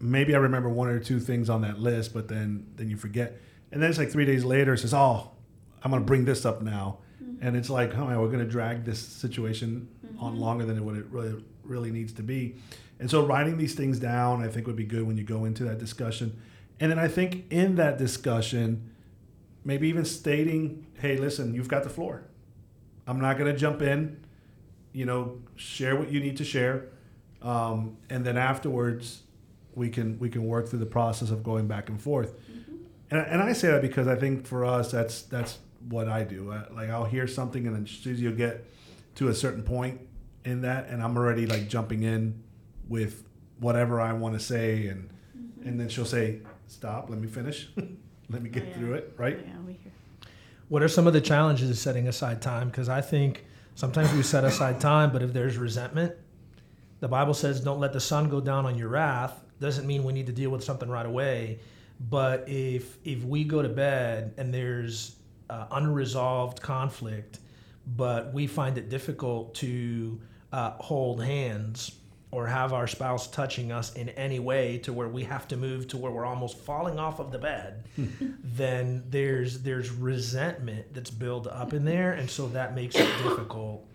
maybe 0.01 0.35
I 0.35 0.39
remember 0.39 0.69
one 0.69 0.89
or 0.89 1.01
two 1.01 1.19
things 1.21 1.49
on 1.51 1.63
that 1.63 1.79
list, 1.79 2.13
but 2.15 2.29
then 2.29 2.67
then 2.77 2.91
you 2.91 2.97
forget, 2.97 3.41
and 3.73 3.83
then 3.83 3.91
it's 3.91 3.99
like 3.99 4.11
three 4.11 4.27
days 4.27 4.45
later, 4.45 4.75
it 4.75 4.79
says, 4.79 4.95
oh, 4.95 5.31
I'm 5.83 5.91
gonna 5.91 6.05
bring 6.05 6.25
this 6.25 6.45
up 6.45 6.63
now, 6.63 6.99
and 7.41 7.57
it's 7.57 7.71
like, 7.71 7.95
oh 7.97 8.07
man, 8.07 8.21
we're 8.21 8.31
gonna 8.31 8.45
drag 8.45 8.85
this 8.85 9.01
situation 9.01 9.89
on 10.19 10.39
longer 10.39 10.65
than 10.65 10.85
what 10.85 10.97
it 10.97 11.07
really 11.11 11.43
really 11.65 11.91
needs 11.91 12.13
to 12.15 12.23
be. 12.23 12.57
And 12.99 13.11
so 13.11 13.27
writing 13.27 13.59
these 13.59 13.75
things 13.75 13.99
down, 13.99 14.43
I 14.43 14.49
think 14.49 14.67
would 14.67 14.77
be 14.77 14.85
good 14.85 15.07
when 15.07 15.17
you 15.17 15.25
go 15.25 15.45
into 15.45 15.65
that 15.65 15.79
discussion. 15.79 16.41
And 16.81 16.91
then 16.91 16.99
I 16.99 17.09
think 17.09 17.45
in 17.51 17.77
that 17.77 17.99
discussion, 17.99 18.91
maybe 19.67 19.89
even 19.89 20.05
stating, 20.05 20.87
hey, 21.01 21.19
listen, 21.19 21.53
you've 21.53 21.69
got 21.69 21.83
the 21.83 21.91
floor. 21.91 22.23
I'm 23.07 23.21
not 23.21 23.37
going 23.37 23.53
to 23.53 23.59
jump 23.59 23.83
in, 23.83 24.25
you 24.93 25.05
know, 25.05 25.41
share 25.57 25.97
what 25.97 26.11
you 26.11 26.21
need 26.21 26.37
to 26.37 26.45
share. 26.45 26.89
Um, 27.43 27.97
and 28.09 28.25
then 28.25 28.39
afterwards, 28.39 29.23
we 29.75 29.91
can 29.91 30.19
we 30.19 30.31
can 30.31 30.47
work 30.47 30.69
through 30.69 30.79
the 30.79 30.87
process 30.87 31.31
of 31.31 31.43
going 31.43 31.67
back 31.67 31.89
and 31.91 32.01
forth. 32.01 32.35
And, 33.11 33.21
and 33.21 33.43
I 33.43 33.53
say 33.53 33.69
that 33.69 33.83
because 33.83 34.07
I 34.07 34.15
think 34.15 34.47
for 34.47 34.65
us, 34.65 34.91
that's 34.91 35.23
that's 35.23 35.59
what 35.89 36.09
I 36.09 36.25
do. 36.25 36.53
I, 36.53 36.73
like 36.73 36.89
I'll 36.89 37.05
hear 37.05 37.27
something, 37.27 37.67
and 37.67 37.77
then 37.77 37.85
as 37.85 37.91
soon 37.91 38.15
as 38.15 38.21
you 38.21 38.33
get 38.33 38.65
to 39.17 39.29
a 39.29 39.35
certain 39.35 39.63
point, 39.63 40.01
in 40.45 40.63
that, 40.63 40.89
and 40.89 41.03
I'm 41.03 41.17
already 41.17 41.47
like 41.47 41.69
jumping 41.69 42.05
in 42.05 42.43
with 42.89 43.25
whatever 43.59 44.01
I 44.01 44.13
want 44.13 44.35
to 44.35 44.41
say, 44.41 44.87
and 44.87 45.11
and 45.65 45.79
then 45.79 45.89
she'll 45.89 46.05
say, 46.05 46.41
"Stop, 46.69 47.11
let 47.11 47.21
me 47.21 47.29
finish, 47.29 47.69
let 48.31 48.43
me 48.43 48.51
get 48.51 48.63
Oh, 48.65 48.67
yeah. 48.69 48.75
through 48.77 48.95
it." 48.95 49.15
Right? 49.17 49.39
Yeah, 49.47 49.53
we 49.67 49.73
hear. 49.75 49.93
What 50.69 50.83
are 50.83 50.89
some 50.89 51.07
of 51.07 51.13
the 51.13 51.21
challenges 51.21 51.71
of 51.71 51.79
setting 51.79 52.09
aside 52.09 52.43
time? 52.43 52.69
Because 52.69 52.89
I 52.89 53.01
think 53.01 53.45
sometimes 53.75 54.13
we 54.13 54.23
set 54.23 54.45
aside 54.45 54.81
time, 54.81 55.13
but 55.13 55.23
if 55.23 55.33
there's 55.33 55.57
resentment, 55.57 56.13
the 57.01 57.09
Bible 57.09 57.35
says, 57.35 57.61
"Don't 57.61 57.79
let 57.81 57.93
the 57.93 58.01
sun 58.01 58.29
go 58.29 58.41
down 58.41 58.67
on 58.67 58.77
your 58.77 58.89
wrath." 58.89 59.43
Doesn't 59.61 59.87
mean 59.87 60.05
we 60.05 60.13
need 60.13 60.27
to 60.27 60.33
deal 60.33 60.51
with 60.51 60.63
something 60.65 60.89
right 60.89 61.07
away, 61.07 61.61
but 62.11 62.49
if 62.49 62.99
if 63.05 63.23
we 63.25 63.45
go 63.45 63.63
to 63.63 63.69
bed 63.69 64.35
and 64.37 64.53
there's 64.53 65.17
uh, 65.49 65.67
unresolved 65.71 66.61
conflict, 66.61 67.39
but 67.97 68.35
we 68.35 68.47
find 68.47 68.77
it 68.77 68.89
difficult 68.91 69.55
to 69.57 70.21
uh, 70.53 70.73
hold 70.73 71.23
hands 71.23 71.93
or 72.33 72.47
have 72.47 72.73
our 72.73 72.87
spouse 72.87 73.29
touching 73.29 73.71
us 73.73 73.95
in 73.95 74.09
any 74.11 74.39
way 74.41 74.79
to 74.79 74.93
where 74.93 75.09
we 75.09 75.23
have 75.23 75.47
to 75.49 75.57
move 75.57 75.87
to 75.89 75.97
where 75.97 76.11
we're 76.11 76.25
almost 76.27 76.59
falling 76.59 76.99
off 76.99 77.21
of 77.21 77.31
the 77.31 77.39
bed 77.39 77.85
then 78.45 79.05
there's 79.11 79.63
there's 79.63 79.91
resentment 79.91 80.93
that's 80.93 81.11
built 81.11 81.47
up 81.47 81.73
in 81.73 81.85
there 81.85 82.13
and 82.13 82.29
so 82.29 82.49
that 82.49 82.75
makes 82.75 82.97
it 82.97 83.07
difficult 83.23 83.87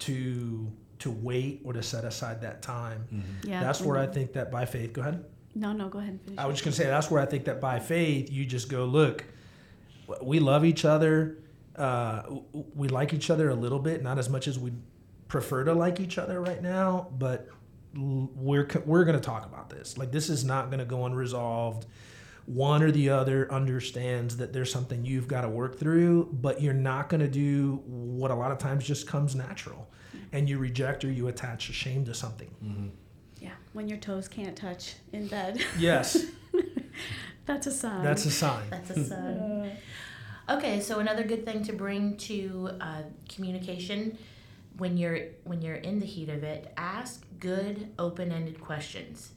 to 0.00 0.70
to 0.98 1.10
wait 1.10 1.60
or 1.64 1.72
to 1.72 1.82
set 1.82 2.04
aside 2.04 2.40
that 2.42 2.62
time 2.62 3.06
Yeah. 3.44 3.62
that's 3.62 3.80
where 3.80 3.98
i 3.98 4.06
think 4.06 4.34
that 4.34 4.50
by 4.50 4.64
faith 4.66 4.92
go 4.92 5.00
ahead 5.02 5.24
No, 5.54 5.72
no, 5.72 5.88
go 5.88 5.98
ahead 5.98 6.10
and 6.12 6.20
finish. 6.22 6.38
i 6.38 6.46
was 6.46 6.54
just 6.56 6.64
going 6.64 6.72
to 6.72 6.78
say 6.78 6.86
that's 6.86 7.10
where 7.10 7.22
i 7.22 7.26
think 7.26 7.44
that 7.46 7.60
by 7.60 7.78
faith 7.78 8.30
you 8.30 8.44
just 8.44 8.68
go 8.68 8.84
look 8.84 9.24
we 10.22 10.40
love 10.40 10.64
each 10.64 10.84
other 10.84 11.38
uh, 11.76 12.22
we 12.74 12.88
like 12.88 13.14
each 13.14 13.30
other 13.30 13.48
a 13.48 13.54
little 13.54 13.78
bit 13.78 14.02
not 14.02 14.18
as 14.18 14.28
much 14.28 14.46
as 14.46 14.58
we 14.58 14.72
prefer 15.28 15.64
to 15.64 15.72
like 15.72 16.00
each 16.00 16.18
other 16.18 16.38
right 16.40 16.62
now 16.62 17.08
but 17.18 17.48
l- 17.48 17.56
we're 17.94 18.66
we're 18.86 19.04
going 19.04 19.18
to 19.18 19.24
talk 19.24 19.44
about 19.46 19.68
this 19.70 19.98
like 19.98 20.10
this 20.12 20.28
is 20.30 20.44
not 20.44 20.66
going 20.70 20.78
to 20.78 20.84
go 20.84 21.04
unresolved 21.04 21.86
one 22.46 22.82
or 22.82 22.90
the 22.90 23.08
other 23.10 23.50
understands 23.52 24.36
that 24.38 24.52
there's 24.52 24.72
something 24.72 25.04
you've 25.04 25.28
got 25.28 25.42
to 25.42 25.48
work 25.48 25.78
through 25.78 26.28
but 26.32 26.60
you're 26.62 26.72
not 26.74 27.08
going 27.08 27.20
to 27.20 27.28
do 27.28 27.82
what 27.86 28.30
a 28.30 28.34
lot 28.34 28.50
of 28.50 28.58
times 28.58 28.84
just 28.86 29.06
comes 29.06 29.34
natural 29.34 29.88
and 30.32 30.48
you 30.48 30.58
reject 30.58 31.04
or 31.04 31.10
you 31.10 31.28
attach 31.28 31.68
a 31.68 31.72
shame 31.72 32.04
to 32.04 32.14
something 32.14 32.92
Yeah, 33.38 33.50
when 33.74 33.88
your 33.88 33.98
toes 33.98 34.26
can't 34.28 34.56
touch 34.56 34.94
in 35.12 35.26
bed. 35.28 35.62
yes 35.78 36.24
That's 37.46 37.66
a 37.66 37.72
sign. 37.72 38.02
that's 38.04 38.24
a 38.24 38.30
sign 38.30 38.62
That's 38.70 38.90
a 38.90 39.04
sign. 39.04 39.72
Okay, 40.50 40.80
so 40.80 40.98
another 40.98 41.22
good 41.22 41.44
thing 41.46 41.62
to 41.64 41.72
bring 41.72 42.16
to 42.18 42.70
uh, 42.80 43.02
communication 43.28 44.18
when 44.76 44.96
you're 44.96 45.20
when 45.44 45.62
you're 45.62 45.76
in 45.76 46.00
the 46.00 46.04
heat 46.04 46.28
of 46.28 46.42
it, 46.42 46.72
ask 46.76 47.24
good 47.42 47.88
open-ended 47.98 48.60
questions, 48.60 49.32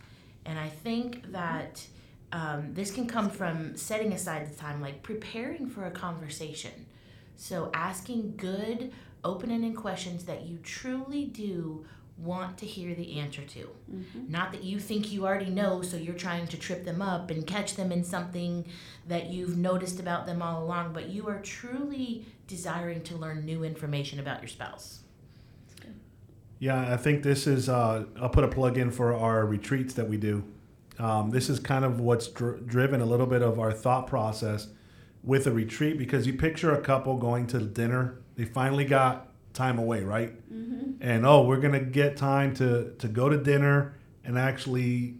and 0.45 0.59
I 0.59 0.69
think 0.69 1.31
that 1.31 1.83
um, 2.31 2.73
this 2.73 2.91
can 2.91 3.07
come 3.07 3.29
from 3.31 3.75
setting 3.75 4.13
aside 4.13 4.47
the 4.51 4.55
time, 4.55 4.79
like 4.79 5.01
preparing 5.01 5.67
for 5.67 5.85
a 5.85 5.91
conversation. 5.91 6.85
So 7.35 7.71
asking 7.73 8.35
good 8.37 8.93
open-ended 9.23 9.75
questions 9.75 10.25
that 10.25 10.45
you 10.45 10.59
truly 10.59 11.25
do 11.25 11.85
want 12.17 12.57
to 12.59 12.65
hear 12.65 12.93
the 12.95 13.19
answer 13.19 13.41
to. 13.41 13.69
Not 14.29 14.51
that 14.51 14.63
you 14.63 14.79
think 14.79 15.11
you 15.11 15.25
already 15.25 15.49
know, 15.49 15.81
so 15.81 15.97
you're 15.97 16.13
trying 16.15 16.47
to 16.47 16.57
trip 16.57 16.85
them 16.85 17.01
up 17.01 17.31
and 17.31 17.45
catch 17.45 17.75
them 17.75 17.91
in 17.91 18.03
something 18.03 18.65
that 19.07 19.25
you've 19.31 19.57
noticed 19.57 19.99
about 19.99 20.25
them 20.25 20.41
all 20.41 20.63
along, 20.63 20.93
but 20.93 21.09
you 21.09 21.27
are 21.27 21.41
truly 21.41 22.25
desiring 22.47 23.01
to 23.03 23.17
learn 23.17 23.45
new 23.45 23.63
information 23.63 24.19
about 24.19 24.41
your 24.41 24.47
spouse. 24.47 24.99
Yeah, 26.59 26.93
I 26.93 26.97
think 26.97 27.23
this 27.23 27.47
is. 27.47 27.67
Uh, 27.69 28.05
I'll 28.19 28.29
put 28.29 28.43
a 28.43 28.47
plug 28.47 28.77
in 28.77 28.91
for 28.91 29.13
our 29.13 29.45
retreats 29.45 29.93
that 29.95 30.07
we 30.07 30.17
do. 30.17 30.43
Um, 30.97 31.29
this 31.29 31.49
is 31.49 31.59
kind 31.59 31.83
of 31.83 31.99
what's 31.99 32.27
dr- 32.27 32.65
driven 32.65 33.01
a 33.01 33.05
little 33.05 33.25
bit 33.25 33.41
of 33.41 33.59
our 33.59 33.73
thought 33.73 34.07
process 34.07 34.67
with 35.23 35.47
a 35.47 35.51
retreat 35.51 35.97
because 35.97 36.25
you 36.25 36.33
picture 36.33 36.73
a 36.73 36.81
couple 36.81 37.17
going 37.17 37.47
to 37.47 37.59
dinner. 37.59 38.19
They 38.37 38.45
finally 38.45 38.85
got 38.85 39.27
time 39.53 39.77
away, 39.79 40.03
right? 40.03 40.33
And 41.01 41.25
oh, 41.25 41.43
we're 41.43 41.59
gonna 41.59 41.79
get 41.81 42.15
time 42.17 42.53
to 42.55 42.91
to 42.99 43.07
go 43.07 43.27
to 43.29 43.37
dinner, 43.37 43.95
and 44.23 44.37
actually, 44.37 45.15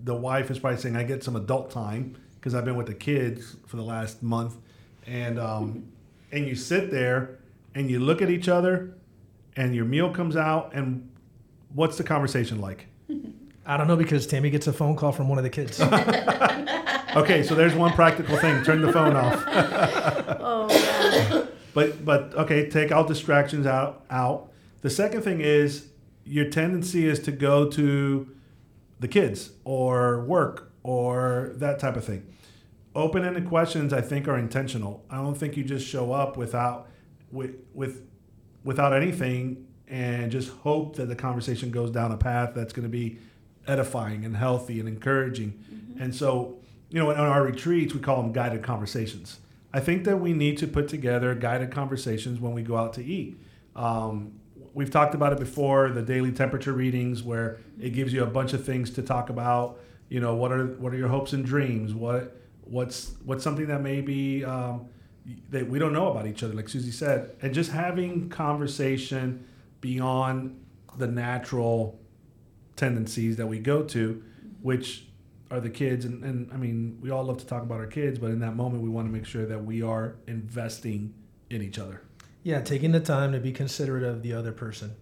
the 0.00 0.14
wife 0.14 0.50
is 0.50 0.58
probably 0.58 0.78
saying, 0.78 0.96
"I 0.96 1.02
get 1.02 1.24
some 1.24 1.34
adult 1.36 1.70
time 1.70 2.16
because 2.34 2.54
I've 2.54 2.64
been 2.64 2.76
with 2.76 2.86
the 2.86 2.94
kids 2.94 3.56
for 3.66 3.76
the 3.76 3.82
last 3.82 4.22
month," 4.22 4.56
and 5.06 5.38
um, 5.38 5.86
and 6.30 6.46
you 6.46 6.54
sit 6.54 6.90
there 6.90 7.38
and 7.74 7.90
you 7.90 7.98
look 8.00 8.22
at 8.22 8.30
each 8.30 8.48
other, 8.48 8.94
and 9.56 9.74
your 9.74 9.84
meal 9.84 10.10
comes 10.12 10.36
out, 10.36 10.72
and 10.74 11.10
what's 11.74 11.96
the 11.98 12.04
conversation 12.04 12.60
like? 12.60 12.86
i 13.68 13.76
don't 13.76 13.88
know 13.88 13.96
because 13.96 14.28
tammy 14.28 14.48
gets 14.48 14.68
a 14.68 14.72
phone 14.72 14.94
call 14.94 15.10
from 15.10 15.28
one 15.28 15.38
of 15.38 15.42
the 15.42 15.50
kids 15.50 15.80
Okay, 17.16 17.42
so 17.42 17.54
there's 17.54 17.74
one 17.74 17.92
practical 17.92 18.36
thing: 18.36 18.62
turn 18.62 18.82
the 18.82 18.92
phone 18.92 19.16
off. 19.16 19.42
Oh, 20.48 20.68
yeah. 20.70 21.46
But 21.72 22.04
but 22.04 22.34
okay, 22.34 22.68
take 22.68 22.92
all 22.92 23.04
distractions 23.04 23.66
out 23.66 24.04
out. 24.10 24.52
The 24.82 24.90
second 24.90 25.22
thing 25.22 25.40
is 25.40 25.88
your 26.24 26.50
tendency 26.50 27.06
is 27.06 27.18
to 27.20 27.32
go 27.32 27.68
to 27.70 28.28
the 29.00 29.08
kids 29.08 29.50
or 29.64 30.24
work 30.24 30.72
or 30.82 31.52
that 31.56 31.78
type 31.78 31.96
of 31.96 32.04
thing. 32.04 32.26
Open-ended 32.94 33.48
questions 33.48 33.92
I 33.92 34.02
think 34.02 34.28
are 34.28 34.38
intentional. 34.38 35.04
I 35.10 35.16
don't 35.16 35.36
think 35.36 35.56
you 35.56 35.64
just 35.64 35.86
show 35.86 36.12
up 36.12 36.36
without 36.36 36.88
with 37.30 37.56
with 37.72 38.06
without 38.66 38.92
anything 38.92 39.66
and 39.88 40.30
just 40.30 40.50
hope 40.50 40.96
that 40.96 41.06
the 41.06 41.14
conversation 41.14 41.70
goes 41.70 41.90
down 41.90 42.10
a 42.10 42.16
path 42.16 42.52
that's 42.54 42.72
going 42.72 42.82
to 42.82 42.90
be 42.90 43.18
edifying 43.66 44.24
and 44.24 44.36
healthy 44.36 44.80
and 44.80 44.88
encouraging. 44.88 45.58
And 46.00 46.14
so, 46.14 46.58
you 46.90 46.98
know, 46.98 47.10
on 47.10 47.16
our 47.16 47.44
retreats, 47.44 47.94
we 47.94 48.00
call 48.00 48.20
them 48.20 48.32
guided 48.32 48.62
conversations. 48.62 49.38
I 49.72 49.80
think 49.80 50.04
that 50.04 50.18
we 50.18 50.32
need 50.32 50.58
to 50.58 50.66
put 50.66 50.88
together 50.88 51.34
guided 51.34 51.70
conversations 51.70 52.40
when 52.40 52.52
we 52.52 52.62
go 52.62 52.76
out 52.76 52.92
to 52.94 53.04
eat. 53.04 53.40
Um, 53.76 54.32
we've 54.74 54.90
talked 54.90 55.14
about 55.14 55.32
it 55.32 55.38
before, 55.38 55.90
the 55.90 56.02
daily 56.02 56.32
temperature 56.32 56.72
readings, 56.72 57.22
where 57.22 57.58
it 57.80 57.90
gives 57.90 58.12
you 58.12 58.24
a 58.24 58.26
bunch 58.26 58.52
of 58.52 58.64
things 58.64 58.90
to 58.90 59.02
talk 59.02 59.30
about. 59.30 59.78
You 60.08 60.20
know, 60.20 60.34
what 60.34 60.52
are 60.52 60.66
what 60.78 60.92
are 60.92 60.96
your 60.96 61.08
hopes 61.08 61.32
and 61.32 61.44
dreams? 61.44 61.94
What 61.94 62.36
what's 62.64 63.14
what's 63.24 63.44
something 63.44 63.66
that 63.66 63.82
maybe 63.82 64.44
um, 64.44 64.88
that 65.50 65.68
we 65.68 65.78
don't 65.78 65.92
know 65.92 66.10
about 66.10 66.26
each 66.26 66.42
other, 66.42 66.54
like 66.54 66.68
Susie 66.68 66.90
said, 66.90 67.34
and 67.42 67.52
just 67.52 67.72
having 67.72 68.28
conversation 68.28 69.46
beyond 69.80 70.60
the 70.96 71.06
natural 71.06 71.98
tendencies 72.76 73.36
that 73.36 73.46
we 73.46 73.58
go 73.58 73.82
to, 73.82 74.22
which 74.62 75.06
are 75.50 75.60
the 75.60 75.70
kids. 75.70 76.04
And, 76.04 76.24
and 76.24 76.52
I 76.52 76.56
mean, 76.56 76.98
we 77.00 77.10
all 77.10 77.24
love 77.24 77.38
to 77.38 77.46
talk 77.46 77.62
about 77.62 77.80
our 77.80 77.86
kids, 77.86 78.18
but 78.18 78.30
in 78.30 78.40
that 78.40 78.56
moment, 78.56 78.82
we 78.82 78.88
want 78.88 79.08
to 79.08 79.12
make 79.12 79.26
sure 79.26 79.46
that 79.46 79.64
we 79.64 79.82
are 79.82 80.16
investing 80.26 81.14
in 81.50 81.62
each 81.62 81.78
other. 81.78 82.02
Yeah, 82.42 82.60
taking 82.60 82.92
the 82.92 83.00
time 83.00 83.32
to 83.32 83.40
be 83.40 83.52
considerate 83.52 84.04
of 84.04 84.22
the 84.22 84.32
other 84.32 84.52
person. 84.52 84.94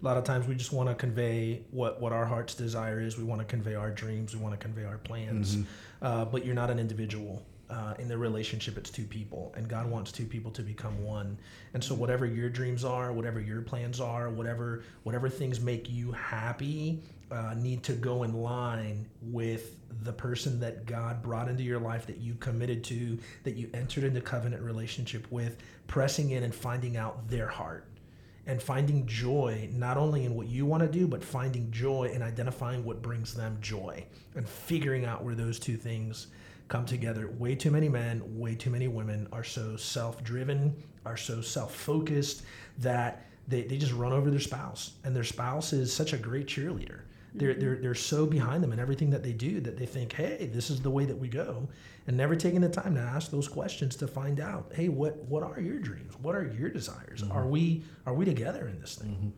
A 0.00 0.04
lot 0.04 0.16
of 0.16 0.24
times 0.24 0.46
we 0.48 0.54
just 0.54 0.72
want 0.72 0.88
to 0.88 0.94
convey 0.94 1.62
what, 1.70 2.00
what 2.00 2.12
our 2.12 2.26
heart's 2.26 2.54
desire 2.54 3.00
is. 3.00 3.16
We 3.16 3.24
want 3.24 3.40
to 3.40 3.44
convey 3.46 3.76
our 3.76 3.90
dreams. 3.90 4.34
We 4.34 4.42
want 4.42 4.52
to 4.52 4.58
convey 4.58 4.84
our 4.84 4.98
plans. 4.98 5.56
Uh, 6.02 6.24
but 6.24 6.44
you're 6.44 6.56
not 6.56 6.70
an 6.70 6.78
individual. 6.78 7.46
Uh, 7.72 7.94
in 7.98 8.06
the 8.06 8.18
relationship, 8.18 8.76
it's 8.76 8.90
two 8.90 9.04
people, 9.04 9.50
and 9.56 9.66
God 9.66 9.90
wants 9.90 10.12
two 10.12 10.26
people 10.26 10.50
to 10.50 10.60
become 10.60 11.02
one. 11.02 11.38
And 11.72 11.82
so, 11.82 11.94
whatever 11.94 12.26
your 12.26 12.50
dreams 12.50 12.84
are, 12.84 13.14
whatever 13.14 13.40
your 13.40 13.62
plans 13.62 13.98
are, 13.98 14.28
whatever 14.28 14.82
whatever 15.04 15.30
things 15.30 15.58
make 15.58 15.88
you 15.88 16.12
happy, 16.12 17.02
uh, 17.30 17.54
need 17.56 17.82
to 17.84 17.94
go 17.94 18.24
in 18.24 18.34
line 18.34 19.08
with 19.22 19.78
the 20.02 20.12
person 20.12 20.60
that 20.60 20.84
God 20.84 21.22
brought 21.22 21.48
into 21.48 21.62
your 21.62 21.80
life, 21.80 22.06
that 22.06 22.18
you 22.18 22.34
committed 22.34 22.84
to, 22.84 23.18
that 23.44 23.56
you 23.56 23.70
entered 23.72 24.04
into 24.04 24.20
covenant 24.20 24.62
relationship 24.62 25.26
with, 25.30 25.56
pressing 25.86 26.32
in 26.32 26.42
and 26.42 26.54
finding 26.54 26.98
out 26.98 27.26
their 27.28 27.48
heart 27.48 27.86
and 28.46 28.60
finding 28.60 29.06
joy 29.06 29.68
not 29.72 29.96
only 29.96 30.24
in 30.24 30.34
what 30.34 30.48
you 30.48 30.66
want 30.66 30.82
to 30.82 30.88
do, 30.88 31.06
but 31.06 31.24
finding 31.24 31.70
joy 31.70 32.10
in 32.12 32.22
identifying 32.22 32.84
what 32.84 33.00
brings 33.00 33.32
them 33.34 33.56
joy 33.60 34.04
and 34.34 34.46
figuring 34.48 35.04
out 35.04 35.24
where 35.24 35.34
those 35.34 35.58
two 35.58 35.76
things 35.76 36.26
come 36.72 36.86
together. 36.86 37.28
Way 37.38 37.54
too 37.54 37.70
many 37.70 37.88
men, 37.88 38.22
way 38.38 38.54
too 38.54 38.70
many 38.70 38.88
women 38.88 39.28
are 39.30 39.44
so 39.44 39.76
self 39.76 40.24
driven, 40.24 40.74
are 41.04 41.18
so 41.18 41.42
self 41.42 41.74
focused 41.74 42.42
that 42.78 43.26
they, 43.46 43.62
they 43.62 43.76
just 43.76 43.92
run 43.92 44.12
over 44.12 44.30
their 44.30 44.40
spouse. 44.40 44.92
And 45.04 45.14
their 45.14 45.24
spouse 45.24 45.74
is 45.74 45.92
such 45.92 46.14
a 46.14 46.16
great 46.16 46.46
cheerleader. 46.46 47.02
They're, 47.34 47.54
they're, 47.54 47.76
they're 47.76 47.94
so 47.94 48.26
behind 48.26 48.62
them 48.62 48.72
in 48.72 48.78
everything 48.78 49.10
that 49.10 49.22
they 49.22 49.32
do 49.32 49.60
that 49.60 49.78
they 49.78 49.86
think, 49.86 50.12
hey, 50.12 50.50
this 50.52 50.70
is 50.70 50.82
the 50.82 50.90
way 50.90 51.04
that 51.06 51.16
we 51.16 51.28
go. 51.28 51.68
And 52.06 52.16
never 52.16 52.36
taking 52.36 52.60
the 52.60 52.68
time 52.68 52.94
to 52.94 53.00
ask 53.00 53.30
those 53.30 53.48
questions 53.48 53.96
to 53.96 54.06
find 54.06 54.40
out, 54.40 54.70
hey, 54.74 54.88
what, 54.88 55.16
what 55.24 55.42
are 55.42 55.60
your 55.60 55.78
dreams? 55.78 56.14
What 56.20 56.34
are 56.34 56.46
your 56.46 56.68
desires? 56.68 57.22
Mm-hmm. 57.22 57.32
Are 57.32 57.46
we 57.46 57.84
are 58.06 58.14
we 58.14 58.24
together 58.24 58.68
in 58.68 58.80
this 58.80 58.96
thing? 58.96 59.10
Mm-hmm. 59.10 59.28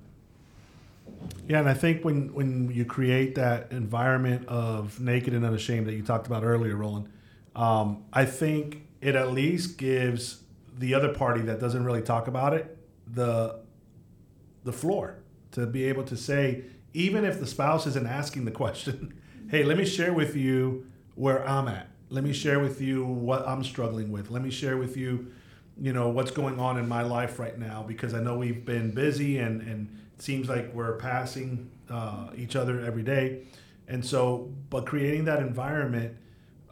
Yeah, 1.49 1.61
and 1.61 1.69
I 1.69 1.75
think 1.75 2.05
when 2.05 2.33
when 2.33 2.71
you 2.71 2.85
create 2.85 3.35
that 3.35 3.71
environment 3.71 4.49
of 4.49 4.99
naked 4.99 5.35
and 5.35 5.45
unashamed 5.45 5.87
that 5.87 5.93
you 5.93 6.03
talked 6.03 6.27
about 6.27 6.43
earlier, 6.43 6.77
Roland, 6.77 7.09
um, 7.55 8.05
I 8.13 8.25
think 8.25 8.87
it 9.01 9.15
at 9.15 9.33
least 9.33 9.79
gives 9.79 10.43
the 10.77 10.95
other 10.95 11.13
party 11.13 11.43
that 11.43 11.61
doesn't 11.61 11.85
really 11.85 12.03
talk 12.03 12.27
about 12.27 12.55
it 12.55 12.77
the 13.07 13.61
the 14.65 14.73
floor 14.73 15.19
to 15.53 15.67
be 15.67 15.85
able 15.85 16.03
to 16.05 16.17
say, 16.17 16.65
even 16.95 17.25
if 17.25 17.39
the 17.39 17.47
spouse 17.47 17.87
isn't 17.87 18.07
asking 18.07 18.45
the 18.45 18.51
question, 18.51 19.15
hey, 19.51 19.63
let 19.63 19.77
me 19.77 19.85
share 19.85 20.13
with 20.13 20.35
you 20.35 20.87
where 21.15 21.47
I'm 21.47 21.69
at. 21.69 21.89
Let 22.09 22.25
me 22.25 22.33
share 22.33 22.59
with 22.59 22.81
you 22.81 23.05
what 23.05 23.47
I'm 23.47 23.63
struggling 23.63 24.11
with. 24.11 24.31
Let 24.31 24.43
me 24.43 24.51
share 24.51 24.77
with 24.77 24.97
you, 24.97 25.33
you 25.79 25.93
know, 25.93 26.09
what's 26.09 26.31
going 26.31 26.59
on 26.59 26.79
in 26.79 26.89
my 26.89 27.03
life 27.03 27.39
right 27.39 27.59
now 27.59 27.85
because 27.87 28.15
I 28.15 28.21
know 28.21 28.39
we've 28.39 28.65
been 28.65 28.93
busy 28.93 29.39
and, 29.39 29.61
and 29.61 29.99
it 30.17 30.23
seems 30.23 30.49
like 30.49 30.73
we're 30.73 30.97
passing 30.97 31.71
uh, 31.91 32.29
each 32.37 32.57
other 32.57 32.81
every 32.81 33.03
day. 33.03 33.43
And 33.87 34.05
so, 34.05 34.51
but 34.71 34.87
creating 34.87 35.27
that 35.27 35.41
environment 35.41 36.17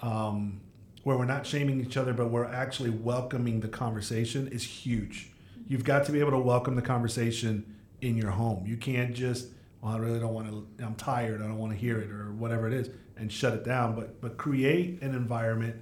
um, 0.01 0.62
where 1.03 1.17
we're 1.17 1.25
not 1.25 1.47
shaming 1.47 1.81
each 1.81 1.97
other, 1.97 2.13
but 2.13 2.31
we're 2.31 2.45
actually 2.45 2.91
welcoming 2.91 3.61
the 3.61 3.69
conversation 3.69 4.49
is 4.49 4.63
huge. 4.63 5.33
You've 5.67 5.85
got 5.85 6.07
to 6.07 6.13
be 6.13 6.21
able 6.21 6.31
to 6.33 6.39
welcome 6.39 6.77
the 6.77 6.83
conversation 6.83 7.77
in 8.01 8.17
your 8.17 8.31
home. 8.31 8.65
You 8.67 8.77
can't 8.77 9.15
just, 9.15 9.49
well, 9.81 9.95
I 9.95 9.99
really 9.99 10.21
don't 10.21 10.35
want 10.35 10.49
to, 10.49 10.85
I'm 10.85 10.95
tired, 10.95 11.41
I 11.41 11.47
don't 11.47 11.59
want 11.59 11.73
to 11.73 11.79
hear 11.79 11.99
it, 11.99 12.11
or 12.11 12.33
whatever 12.33 12.67
it 12.67 12.75
is, 12.75 12.91
and 13.17 13.33
shut 13.33 13.55
it 13.55 13.65
down. 13.65 13.95
But 13.95 14.21
but 14.21 14.37
create 14.37 15.03
an 15.03 15.15
environment 15.15 15.77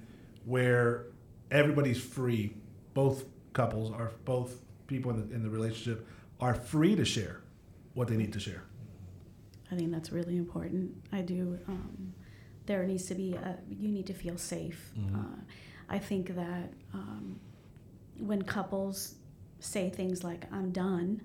where 0.45 1.05
everybody's 1.49 2.01
free. 2.01 2.55
Both 2.93 3.25
couples 3.53 3.91
are 3.91 4.11
both 4.25 4.57
people 4.87 5.11
in 5.11 5.29
the, 5.29 5.35
in 5.35 5.43
the 5.43 5.49
relationship 5.49 6.07
are 6.39 6.53
free 6.53 6.95
to 6.95 7.05
share 7.05 7.41
what 7.93 8.07
they 8.07 8.17
need 8.17 8.33
to 8.33 8.39
share. 8.39 8.63
I 9.71 9.75
think 9.75 9.91
that's 9.91 10.11
really 10.11 10.37
important. 10.37 10.91
I 11.11 11.21
do. 11.21 11.57
Um, 11.67 12.10
there 12.71 12.83
needs 12.85 13.05
to 13.07 13.15
be 13.15 13.33
a, 13.33 13.57
you 13.69 13.89
need 13.89 14.07
to 14.07 14.13
feel 14.13 14.37
safe. 14.37 14.91
Mm-hmm. 14.97 15.15
Uh, 15.19 15.39
I 15.89 15.99
think 15.99 16.35
that 16.35 16.71
um, 16.93 17.37
when 18.17 18.41
couples 18.43 19.15
say 19.59 19.89
things 19.89 20.23
like, 20.23 20.45
I'm 20.53 20.71
done, 20.71 21.21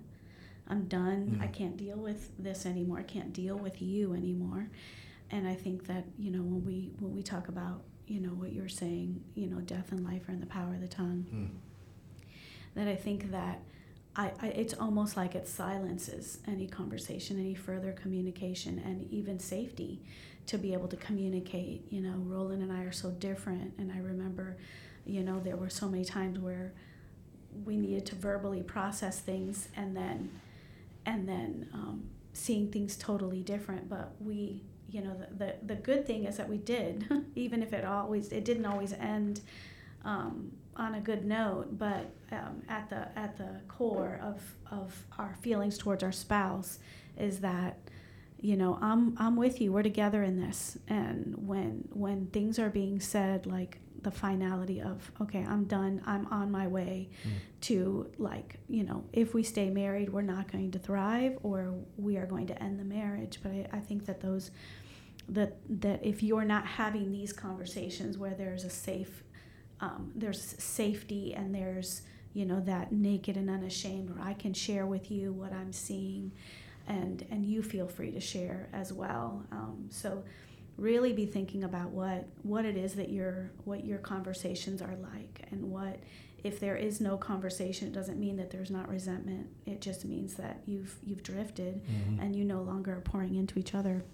I'm 0.68 0.84
done, 0.88 1.38
I 1.40 1.46
Mhm. 1.46 1.52
can't 1.52 1.76
deal 1.76 1.98
with 2.08 2.20
this 2.46 2.66
anymore, 2.66 2.98
I 2.98 3.04
can't 3.04 3.32
deal 3.32 3.56
with 3.66 3.80
you 3.80 4.12
anymore. 4.14 4.68
And 5.30 5.46
I 5.46 5.54
think 5.54 5.86
that, 5.86 6.04
you 6.18 6.30
know, 6.32 6.42
when 6.42 6.64
we, 6.64 6.90
when 6.98 7.14
we 7.14 7.22
talk 7.22 7.46
about, 7.48 7.82
you 8.08 8.20
know, 8.20 8.30
what 8.40 8.52
you're 8.52 8.68
saying, 8.68 9.22
you 9.34 9.46
know, 9.46 9.60
death 9.60 9.92
and 9.92 10.02
life 10.04 10.28
are 10.28 10.32
in 10.32 10.40
the 10.40 10.46
power 10.58 10.74
of 10.74 10.80
the 10.80 10.88
tongue, 10.88 11.26
Mm. 11.32 11.50
that 12.74 12.88
I 12.88 12.96
think 12.96 13.30
that 13.30 13.60
I, 14.16 14.32
I, 14.40 14.46
it's 14.48 14.74
almost 14.74 15.16
like 15.16 15.34
it 15.34 15.46
silences 15.46 16.38
any 16.48 16.66
conversation, 16.66 17.38
any 17.38 17.54
further 17.54 17.92
communication, 17.92 18.78
and 18.88 18.96
even 19.12 19.38
safety 19.38 20.00
to 20.46 20.58
be 20.58 20.72
able 20.72 20.88
to 20.88 20.96
communicate. 20.96 21.84
You 21.90 22.00
know, 22.00 22.14
Roland 22.18 22.62
and 22.62 22.72
I 22.72 22.82
are 22.82 22.92
so 22.92 23.10
different, 23.10 23.74
and 23.78 23.92
I 23.92 23.98
remember, 23.98 24.56
you 25.04 25.22
know, 25.22 25.40
there 25.40 25.56
were 25.56 25.70
so 25.70 25.88
many 25.88 26.04
times 26.04 26.38
where 26.38 26.72
we 27.64 27.76
needed 27.76 28.06
to 28.06 28.14
verbally 28.14 28.62
process 28.62 29.20
things, 29.20 29.68
and 29.76 29.96
then, 29.96 30.30
and 31.04 31.28
then 31.28 31.68
um, 31.72 32.04
seeing 32.32 32.70
things 32.70 32.96
totally 32.96 33.42
different. 33.42 33.88
But 33.88 34.12
we, 34.20 34.62
you 34.88 35.02
know, 35.02 35.14
the, 35.14 35.44
the 35.44 35.54
the 35.74 35.74
good 35.74 36.06
thing 36.06 36.24
is 36.24 36.36
that 36.36 36.48
we 36.48 36.58
did, 36.58 37.06
even 37.34 37.62
if 37.62 37.72
it 37.72 37.84
always 37.84 38.28
it 38.32 38.44
didn't 38.44 38.66
always 38.66 38.92
end. 38.92 39.40
Um, 40.04 40.52
on 40.76 40.94
a 40.94 41.00
good 41.00 41.24
note, 41.24 41.78
but 41.78 42.10
um, 42.30 42.62
at 42.68 42.90
the 42.90 43.08
at 43.18 43.36
the 43.38 43.60
core 43.68 44.20
of 44.22 44.42
of 44.70 45.06
our 45.18 45.34
feelings 45.40 45.78
towards 45.78 46.02
our 46.02 46.12
spouse 46.12 46.78
is 47.18 47.40
that 47.40 47.78
you 48.40 48.56
know 48.56 48.78
I'm 48.80 49.16
I'm 49.18 49.36
with 49.36 49.60
you. 49.60 49.72
We're 49.72 49.82
together 49.82 50.22
in 50.22 50.40
this. 50.40 50.78
And 50.88 51.34
when 51.36 51.88
when 51.92 52.26
things 52.26 52.58
are 52.58 52.70
being 52.70 53.00
said 53.00 53.46
like 53.46 53.78
the 54.02 54.10
finality 54.10 54.80
of 54.80 55.10
okay, 55.20 55.44
I'm 55.48 55.64
done. 55.64 56.02
I'm 56.06 56.26
on 56.26 56.50
my 56.50 56.66
way 56.66 57.08
to 57.62 58.10
like 58.18 58.56
you 58.68 58.84
know 58.84 59.04
if 59.12 59.34
we 59.34 59.42
stay 59.42 59.70
married, 59.70 60.10
we're 60.10 60.22
not 60.22 60.50
going 60.50 60.70
to 60.72 60.78
thrive, 60.78 61.38
or 61.42 61.74
we 61.96 62.16
are 62.16 62.26
going 62.26 62.46
to 62.48 62.62
end 62.62 62.78
the 62.78 62.84
marriage. 62.84 63.40
But 63.42 63.52
I, 63.52 63.66
I 63.72 63.80
think 63.80 64.06
that 64.06 64.20
those 64.20 64.50
that 65.28 65.56
that 65.68 66.04
if 66.04 66.22
you're 66.22 66.44
not 66.44 66.66
having 66.66 67.10
these 67.10 67.32
conversations 67.32 68.16
where 68.16 68.34
there's 68.34 68.64
a 68.64 68.70
safe 68.70 69.24
um, 69.80 70.12
there's 70.14 70.54
safety 70.62 71.34
and 71.34 71.54
there's 71.54 72.02
you 72.32 72.44
know 72.44 72.60
that 72.60 72.92
naked 72.92 73.36
and 73.36 73.48
unashamed 73.50 74.10
where 74.10 74.26
I 74.26 74.34
can 74.34 74.52
share 74.52 74.86
with 74.86 75.10
you 75.10 75.32
what 75.32 75.52
I'm 75.52 75.72
seeing, 75.72 76.32
and 76.86 77.24
and 77.30 77.44
you 77.44 77.62
feel 77.62 77.88
free 77.88 78.10
to 78.12 78.20
share 78.20 78.68
as 78.72 78.92
well. 78.92 79.44
Um, 79.52 79.88
so 79.90 80.24
really 80.76 81.12
be 81.12 81.26
thinking 81.26 81.64
about 81.64 81.90
what 81.90 82.26
what 82.42 82.64
it 82.64 82.76
is 82.76 82.94
that 82.94 83.08
your 83.08 83.50
what 83.64 83.84
your 83.84 83.98
conversations 83.98 84.82
are 84.82 84.94
like 84.96 85.46
and 85.50 85.70
what 85.70 85.98
if 86.44 86.60
there 86.60 86.76
is 86.76 87.00
no 87.00 87.16
conversation 87.16 87.88
it 87.88 87.94
doesn't 87.94 88.20
mean 88.20 88.36
that 88.36 88.50
there's 88.50 88.70
not 88.70 88.86
resentment 88.88 89.46
it 89.64 89.80
just 89.80 90.04
means 90.04 90.34
that 90.34 90.60
you've 90.66 90.94
you've 91.02 91.22
drifted 91.22 91.80
and 92.20 92.36
you 92.36 92.44
no 92.44 92.60
longer 92.60 92.92
are 92.92 93.00
pouring 93.00 93.36
into 93.36 93.58
each 93.58 93.74
other 93.74 94.04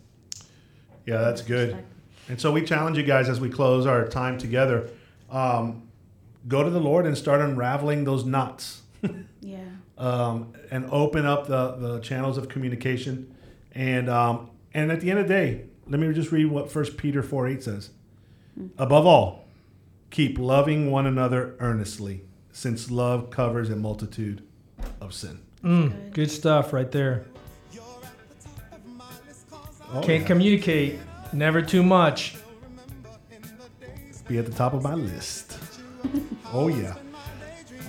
Yeah, 1.05 1.19
that's 1.19 1.43
good. 1.43 1.85
And 2.29 2.41
so 2.41 2.53
we 2.53 2.63
challenge 2.63 2.97
you 2.97 3.03
guys 3.03 3.29
as 3.29 3.41
we 3.41 3.49
close 3.49 3.87
our 3.87 4.07
time 4.07 4.39
together. 4.39 4.89
Um, 5.31 5.89
go 6.47 6.63
to 6.63 6.71
the 6.71 6.79
Lord 6.81 7.07
and 7.07 7.19
start 7.19 7.41
unraveling 7.41 8.05
those 8.05 8.25
knots. 8.25 8.82
yeah 9.41 9.59
um, 10.03 10.53
and 10.71 10.88
open 10.91 11.25
up 11.27 11.47
the, 11.47 11.73
the 11.77 12.01
channels 12.01 12.37
of 12.37 12.49
communication. 12.49 13.35
And 13.75 14.11
um, 14.11 14.51
and 14.75 14.91
at 14.91 15.01
the 15.01 15.11
end 15.11 15.21
of 15.21 15.29
the 15.29 15.35
day, 15.35 15.65
let 15.87 16.01
me 16.01 16.12
just 16.12 16.33
read 16.33 16.47
what 16.47 16.71
First 16.71 16.97
Peter 16.97 17.23
four 17.23 17.47
eight 17.47 17.62
says. 17.62 17.91
Above 18.77 19.07
all, 19.07 19.47
keep 20.11 20.38
loving 20.38 20.91
one 20.91 21.07
another 21.07 21.55
earnestly, 21.59 22.23
since 22.51 22.91
love 22.91 23.31
covers 23.31 23.71
a 23.71 23.77
multitude 23.77 24.43
of 25.01 25.15
sin. 25.15 25.41
Mm, 25.62 25.91
Good. 25.91 26.15
good 26.15 26.31
stuff 26.31 26.73
right 26.73 26.91
there. 26.91 27.25
Oh, 29.95 30.01
Can't 30.01 30.23
yeah. 30.23 30.27
communicate. 30.27 30.99
Never 31.33 31.62
too 31.62 31.83
much. 31.83 32.37
be 34.29 34.38
at 34.38 34.47
the 34.47 34.53
top 34.53 34.75
of 34.75 34.83
my 34.83 34.95
list. 34.95 35.59
oh 36.53 36.69
yeah. 36.69 36.95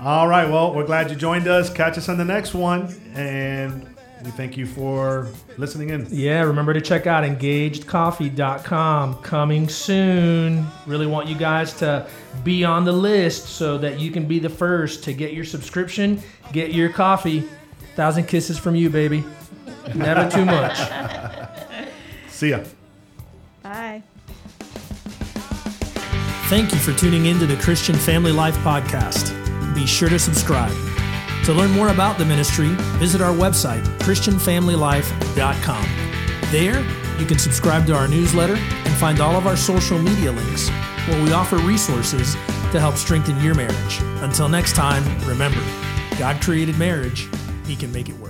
All 0.04 0.28
right. 0.28 0.50
Well, 0.50 0.74
we're 0.74 0.86
glad 0.86 1.10
you 1.10 1.16
joined 1.16 1.48
us. 1.48 1.70
Catch 1.72 1.98
us 1.98 2.10
on 2.10 2.18
the 2.18 2.26
next 2.26 2.54
one, 2.54 2.94
and 3.14 3.88
we 4.26 4.32
thank 4.32 4.58
you 4.58 4.66
for 4.66 5.30
listening 5.58 5.92
in. 5.92 6.06
Yeah, 6.10 6.42
remember 6.42 6.74
to 6.74 6.82
check 6.82 7.08
out 7.08 7.24
engagedcoffee.com 7.24 9.16
coming 9.22 9.70
soon. 9.70 10.68
Really 10.86 11.08
want 11.08 11.30
you 11.30 11.36
guys 11.36 11.72
to 11.76 12.06
be 12.44 12.66
on 12.66 12.84
the 12.84 12.92
list 12.92 13.46
so 13.46 13.78
that 13.78 13.98
you 14.02 14.12
can 14.12 14.26
be 14.26 14.40
the 14.40 14.50
first 14.50 15.06
to 15.06 15.14
get 15.14 15.32
your 15.32 15.46
subscription, 15.46 16.22
get 16.52 16.74
your 16.74 16.90
coffee. 16.90 17.48
Thousand 17.96 18.26
kisses 18.26 18.60
from 18.60 18.76
you, 18.76 18.90
baby. 18.90 19.24
Never 19.96 20.30
too 20.30 20.44
much. 20.44 20.78
See 22.28 22.50
ya. 22.50 22.60
bye 23.62 24.04
Thank 26.50 26.74
you 26.74 26.80
for 26.80 26.92
tuning 26.94 27.28
in 27.28 27.40
to 27.40 27.46
the 27.46 27.56
Christian 27.56 27.96
Family 27.96 28.34
Life 28.34 28.58
Podcast. 28.58 29.43
Be 29.74 29.86
sure 29.86 30.10
to 30.10 30.20
subscribe. 30.20 30.76
To 31.46 31.54
learn 31.54 31.72
more 31.72 31.90
about 31.90 32.18
the 32.18 32.26
ministry, 32.26 32.70
visit 33.00 33.22
our 33.22 33.34
website, 33.34 33.84
ChristianFamilyLife.com. 34.00 35.86
There, 36.52 36.82
you 37.20 37.26
can 37.26 37.38
subscribe 37.38 37.86
to 37.88 37.94
our 37.94 38.08
newsletter 38.08 38.56
and 38.56 38.96
find 38.96 39.20
all 39.20 39.36
of 39.36 39.46
our 39.46 39.58
social 39.58 40.00
media 40.00 40.32
links, 40.32 40.70
where 41.08 41.22
we 41.24 41.34
offer 41.34 41.58
resources 41.58 42.36
to 42.72 42.80
help 42.80 42.96
strengthen 42.96 43.42
your 43.42 43.56
marriage. 43.56 44.00
Until 44.22 44.48
next 44.48 44.74
time, 44.74 45.04
remember 45.28 45.62
God 46.18 46.42
created 46.42 46.78
marriage, 46.78 47.28
He 47.66 47.76
can 47.76 47.92
make 47.92 48.08
it 48.08 48.18
work. 48.20 48.23